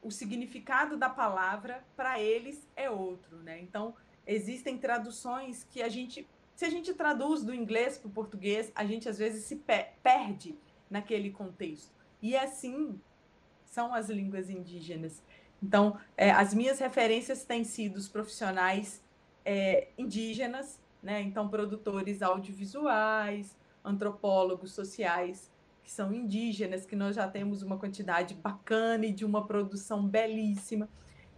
o 0.00 0.08
significado 0.12 0.96
da 0.96 1.10
palavra 1.10 1.84
para 1.96 2.20
eles 2.20 2.64
é 2.76 2.88
outro, 2.88 3.38
né? 3.38 3.60
Então, 3.60 3.92
existem 4.24 4.78
traduções 4.78 5.64
que 5.64 5.82
a 5.82 5.88
gente, 5.88 6.28
se 6.54 6.64
a 6.64 6.70
gente 6.70 6.94
traduz 6.94 7.42
do 7.42 7.52
inglês 7.52 7.98
para 7.98 8.08
o 8.08 8.12
português, 8.12 8.70
a 8.72 8.84
gente 8.84 9.08
às 9.08 9.18
vezes 9.18 9.46
se 9.46 9.56
perde 10.00 10.56
naquele 10.88 11.30
contexto. 11.30 11.92
E 12.22 12.36
assim 12.36 13.00
são 13.70 13.94
as 13.94 14.08
línguas 14.08 14.50
indígenas. 14.50 15.22
Então, 15.62 15.98
é, 16.16 16.30
as 16.30 16.54
minhas 16.54 16.78
referências 16.78 17.44
têm 17.44 17.64
sido 17.64 17.96
os 17.96 18.08
profissionais 18.08 19.02
é, 19.44 19.88
indígenas, 19.96 20.80
né? 21.02 21.20
Então, 21.22 21.48
produtores 21.48 22.22
audiovisuais, 22.22 23.56
antropólogos 23.84 24.72
sociais 24.72 25.50
que 25.88 25.92
são 25.94 26.12
indígenas, 26.12 26.84
que 26.84 26.94
nós 26.94 27.16
já 27.16 27.26
temos 27.26 27.62
uma 27.62 27.78
quantidade 27.78 28.34
bacana 28.34 29.06
e 29.06 29.12
de 29.12 29.24
uma 29.24 29.46
produção 29.46 30.06
belíssima. 30.06 30.86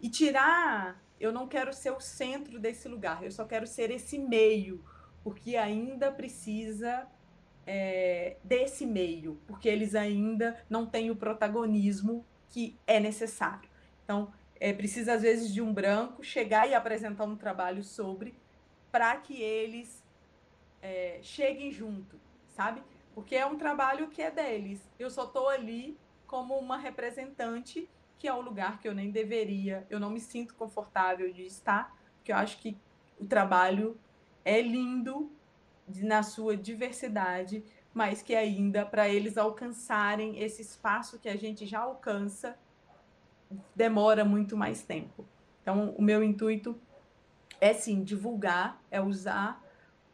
E 0.03 0.09
tirar, 0.09 1.01
eu 1.21 1.33
não 1.33 1.47
quero 1.47 1.73
ser 1.73 1.93
o 1.93 2.01
centro 2.01 2.59
desse 2.59 2.89
lugar, 2.89 3.23
eu 3.23 3.31
só 3.31 3.45
quero 3.45 3.65
ser 3.65 3.93
esse 3.93 4.19
meio, 4.19 4.85
porque 5.23 5.55
ainda 5.55 6.11
precisa 6.11 7.07
é, 7.67 8.37
desse 8.43 8.87
meio, 8.87 9.41
porque 9.47 9.69
eles 9.69 9.95
ainda 9.95 10.63
não 10.69 10.87
têm 10.87 11.11
o 11.11 11.17
protagonismo 11.17 12.25
que 12.49 12.77
é 12.87 12.99
necessário. 12.99 13.69
Então, 14.05 14.33
é, 14.59 14.73
precisa, 14.73 15.15
às 15.15 15.23
vezes, 15.23 15.53
de 15.53 15.63
um 15.63 15.73
branco 15.73 16.23
chegar 16.23 16.69
e 16.69 16.75
apresentar 16.75 17.25
um 17.25 17.37
trabalho 17.37 17.83
sobre, 17.83 18.35
para 18.91 19.17
que 19.17 19.41
eles 19.41 20.05
é, 20.83 21.19
cheguem 21.23 21.71
junto, 21.71 22.21
sabe? 22.49 22.83
Porque 23.15 23.37
é 23.37 23.47
um 23.47 23.57
trabalho 23.57 24.09
que 24.09 24.21
é 24.21 24.31
deles. 24.31 24.81
Eu 24.99 25.11
só 25.11 25.25
estou 25.25 25.49
ali 25.49 25.97
como 26.27 26.57
uma 26.59 26.77
representante, 26.77 27.89
que 28.19 28.29
é 28.29 28.35
um 28.35 28.41
lugar 28.41 28.79
que 28.79 28.87
eu 28.87 28.95
nem 28.95 29.11
deveria, 29.11 29.87
eu 29.89 29.99
não 29.99 30.11
me 30.11 30.21
sinto 30.21 30.55
confortável 30.55 31.33
de 31.33 31.43
estar, 31.43 31.97
porque 32.17 32.33
eu 32.33 32.37
acho 32.37 32.59
que 32.59 32.77
o 33.19 33.27
trabalho 33.27 33.99
é 34.45 34.61
lindo 34.61 35.31
na 36.03 36.23
sua 36.23 36.57
diversidade, 36.57 37.65
mas 37.93 38.23
que 38.23 38.35
ainda 38.35 38.85
para 38.87 39.09
eles 39.09 39.37
alcançarem 39.37 40.41
esse 40.43 40.63
espaço 40.63 41.19
que 41.19 41.29
a 41.29 41.37
gente 41.37 41.67
já 41.67 41.81
alcança 41.81 42.57
demora 43.75 44.25
muito 44.25 44.57
mais 44.57 44.83
tempo. 44.83 45.27
Então, 45.63 45.91
o 45.91 46.03
meu 46.03 46.23
intuito 46.23 46.79
é 47.61 47.75
sim 47.75 48.03
divulgar, 48.03 48.81
é 48.91 49.01
usar 49.01 49.63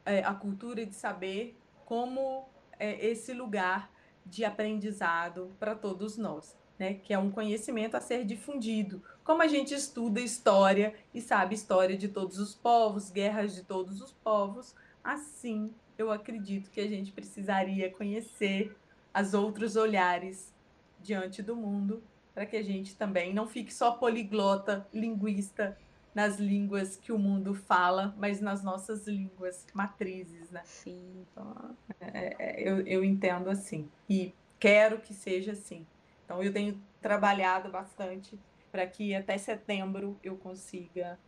é, 0.04 0.22
a 0.24 0.34
cultura 0.34 0.84
de 0.84 0.94
saber 0.94 1.56
como 1.84 2.48
é, 2.78 3.06
esse 3.06 3.32
lugar 3.32 3.90
de 4.24 4.44
aprendizado 4.44 5.54
para 5.58 5.74
todos 5.74 6.16
nós, 6.16 6.56
né? 6.78 6.94
Que 6.94 7.14
é 7.14 7.18
um 7.18 7.30
conhecimento 7.30 7.96
a 7.96 8.00
ser 8.00 8.24
difundido. 8.24 9.02
Como 9.22 9.42
a 9.42 9.46
gente 9.46 9.72
estuda 9.72 10.20
história 10.20 10.94
e 11.14 11.20
sabe 11.20 11.54
história 11.54 11.96
de 11.96 12.08
todos 12.08 12.38
os 12.38 12.54
povos, 12.54 13.10
guerras 13.10 13.54
de 13.54 13.62
todos 13.62 14.00
os 14.00 14.12
povos, 14.12 14.74
assim 15.12 15.72
eu 15.98 16.10
acredito 16.10 16.70
que 16.70 16.80
a 16.80 16.86
gente 16.86 17.12
precisaria 17.12 17.90
conhecer 17.90 18.76
as 19.14 19.32
outros 19.32 19.76
olhares 19.76 20.54
diante 21.00 21.42
do 21.42 21.56
mundo 21.56 22.02
para 22.34 22.44
que 22.44 22.56
a 22.56 22.62
gente 22.62 22.94
também 22.94 23.32
não 23.32 23.46
fique 23.46 23.72
só 23.72 23.92
poliglota, 23.92 24.86
linguista 24.92 25.78
nas 26.14 26.38
línguas 26.38 26.96
que 26.96 27.12
o 27.12 27.18
mundo 27.18 27.54
fala, 27.54 28.14
mas 28.18 28.40
nas 28.40 28.62
nossas 28.62 29.06
línguas 29.06 29.66
matrizes, 29.72 30.50
né? 30.50 30.62
Sim. 30.64 31.26
Então, 31.30 31.76
é, 32.00 32.36
é, 32.38 32.68
eu, 32.68 32.86
eu 32.86 33.04
entendo 33.04 33.48
assim 33.48 33.88
e 34.08 34.34
quero 34.58 34.98
que 34.98 35.14
seja 35.14 35.52
assim. 35.52 35.86
Então, 36.24 36.42
eu 36.42 36.52
tenho 36.52 36.78
trabalhado 37.00 37.70
bastante 37.70 38.38
para 38.72 38.86
que 38.86 39.14
até 39.14 39.38
setembro 39.38 40.18
eu 40.22 40.36
consiga 40.36 41.18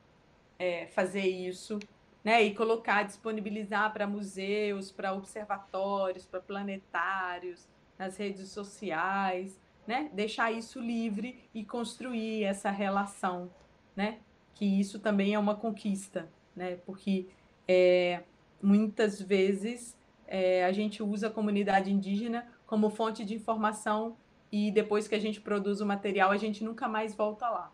é, 0.59 0.87
fazer 0.89 1.27
isso, 1.27 1.79
né? 2.29 2.43
E 2.43 2.55
colocar, 2.55 3.05
disponibilizar 3.05 3.91
para 3.91 4.07
museus, 4.07 4.93
para 4.93 5.15
observatórios, 5.15 6.27
para 6.27 6.39
planetários, 6.39 7.67
nas 7.99 8.19
redes 8.19 8.51
sociais, 8.51 9.59
né? 9.87 10.11
Deixar 10.13 10.53
isso 10.53 10.79
livre 10.79 11.43
e 11.55 11.65
construir 11.65 12.45
essa 12.45 12.71
relação, 12.71 13.51
né? 13.97 14.19
Que 14.55 14.67
isso 14.67 14.99
também 14.99 15.33
é 15.33 15.39
uma 15.39 15.55
conquista, 15.55 16.29
né? 16.55 16.77
Porque 16.85 17.29
é, 17.67 18.21
muitas 18.63 19.19
vezes 19.19 19.97
é, 20.27 20.67
a 20.67 20.73
gente 20.73 21.03
usa 21.03 21.29
a 21.29 21.31
comunidade 21.31 21.91
indígena 21.91 22.47
como 22.67 22.91
fonte 22.91 23.25
de 23.25 23.35
informação 23.35 24.19
e 24.53 24.71
depois 24.71 25.09
que 25.09 25.15
a 25.15 25.19
gente 25.19 25.41
produz 25.41 25.81
o 25.81 25.87
material 25.87 26.31
a 26.31 26.37
gente 26.37 26.63
nunca 26.63 26.87
mais 26.87 27.15
volta 27.15 27.49
lá? 27.49 27.73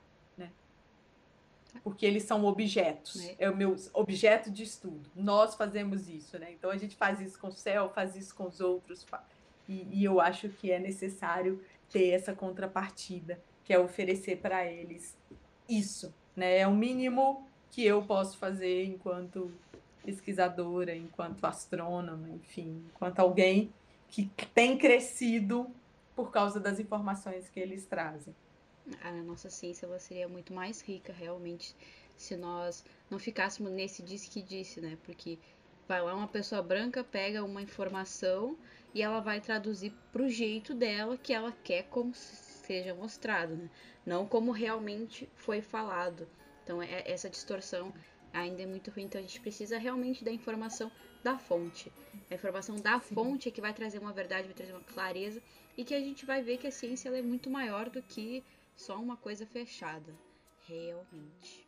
Porque 1.82 2.06
eles 2.06 2.22
são 2.22 2.44
objetos, 2.44 3.24
é, 3.24 3.36
é 3.40 3.50
o 3.50 3.56
meu 3.56 3.76
objeto 3.92 4.50
de 4.50 4.62
estudo. 4.62 5.10
Nós 5.14 5.54
fazemos 5.54 6.08
isso, 6.08 6.38
né? 6.38 6.52
Então 6.52 6.70
a 6.70 6.76
gente 6.76 6.96
faz 6.96 7.20
isso 7.20 7.38
com 7.38 7.48
o 7.48 7.52
céu, 7.52 7.90
faz 7.94 8.16
isso 8.16 8.34
com 8.34 8.46
os 8.46 8.60
outros, 8.60 9.04
e, 9.68 9.86
e 9.90 10.04
eu 10.04 10.20
acho 10.20 10.48
que 10.48 10.70
é 10.70 10.78
necessário 10.78 11.62
ter 11.90 12.10
essa 12.10 12.34
contrapartida, 12.34 13.40
que 13.64 13.72
é 13.72 13.78
oferecer 13.78 14.36
para 14.36 14.64
eles 14.66 15.16
isso, 15.68 16.14
né? 16.36 16.58
É 16.58 16.66
o 16.66 16.74
mínimo 16.74 17.46
que 17.70 17.84
eu 17.84 18.02
posso 18.02 18.38
fazer 18.38 18.84
enquanto 18.84 19.52
pesquisadora, 20.04 20.94
enquanto 20.94 21.44
astrônoma, 21.44 22.28
enfim, 22.28 22.84
enquanto 22.94 23.20
alguém 23.20 23.72
que 24.08 24.30
tem 24.54 24.78
crescido 24.78 25.66
por 26.14 26.30
causa 26.30 26.60
das 26.60 26.78
informações 26.78 27.48
que 27.48 27.58
eles 27.58 27.84
trazem. 27.86 28.34
A 29.02 29.12
nossa 29.12 29.48
ciência 29.48 29.86
ela 29.86 29.98
seria 29.98 30.28
muito 30.28 30.52
mais 30.52 30.82
rica, 30.82 31.12
realmente, 31.12 31.74
se 32.16 32.36
nós 32.36 32.84
não 33.10 33.18
ficássemos 33.18 33.72
nesse 33.72 34.02
disse 34.02 34.28
que 34.28 34.42
disse, 34.42 34.80
né? 34.80 34.98
Porque 35.04 35.38
vai 35.88 36.02
lá 36.02 36.14
uma 36.14 36.28
pessoa 36.28 36.62
branca, 36.62 37.02
pega 37.02 37.44
uma 37.44 37.62
informação 37.62 38.58
e 38.94 39.02
ela 39.02 39.20
vai 39.20 39.40
traduzir 39.40 39.92
pro 40.12 40.28
jeito 40.28 40.74
dela 40.74 41.16
que 41.16 41.32
ela 41.32 41.52
quer 41.52 41.84
como 41.84 42.14
seja 42.14 42.94
mostrado, 42.94 43.56
né? 43.56 43.70
não 44.04 44.26
como 44.26 44.52
realmente 44.52 45.28
foi 45.34 45.60
falado. 45.60 46.28
Então 46.62 46.82
é, 46.82 47.02
essa 47.06 47.28
distorção 47.28 47.92
ainda 48.32 48.62
é 48.62 48.66
muito 48.66 48.90
ruim, 48.90 49.04
então 49.04 49.18
a 49.18 49.22
gente 49.22 49.40
precisa 49.40 49.78
realmente 49.78 50.24
da 50.24 50.32
informação 50.32 50.90
da 51.22 51.38
fonte. 51.38 51.92
A 52.30 52.34
informação 52.34 52.76
da 52.76 53.00
Sim. 53.00 53.14
fonte 53.14 53.48
é 53.48 53.52
que 53.52 53.60
vai 53.60 53.72
trazer 53.72 53.98
uma 53.98 54.12
verdade, 54.12 54.46
vai 54.46 54.54
trazer 54.54 54.72
uma 54.72 54.80
clareza 54.80 55.42
e 55.76 55.84
que 55.84 55.94
a 55.94 56.00
gente 56.00 56.24
vai 56.24 56.42
ver 56.42 56.58
que 56.58 56.66
a 56.66 56.70
ciência 56.70 57.08
é 57.10 57.22
muito 57.22 57.50
maior 57.50 57.88
do 57.90 58.02
que 58.02 58.42
só 58.76 58.96
uma 58.96 59.16
coisa 59.16 59.46
fechada, 59.46 60.14
realmente. 60.66 61.66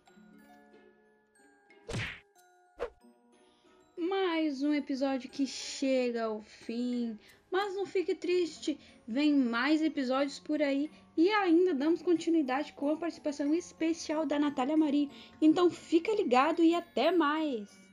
mais 4.36 4.62
um 4.62 4.74
episódio 4.74 5.30
que 5.30 5.46
chega 5.46 6.24
ao 6.24 6.42
fim. 6.42 7.18
Mas 7.50 7.74
não 7.74 7.86
fique 7.86 8.14
triste, 8.14 8.78
vem 9.08 9.34
mais 9.34 9.80
episódios 9.80 10.38
por 10.38 10.60
aí 10.60 10.90
e 11.16 11.30
ainda 11.30 11.72
damos 11.72 12.02
continuidade 12.02 12.74
com 12.74 12.90
a 12.90 12.96
participação 12.96 13.54
especial 13.54 14.26
da 14.26 14.38
Natália 14.38 14.76
Maria. 14.76 15.08
Então 15.40 15.70
fica 15.70 16.14
ligado 16.14 16.62
e 16.62 16.74
até 16.74 17.10
mais! 17.10 17.85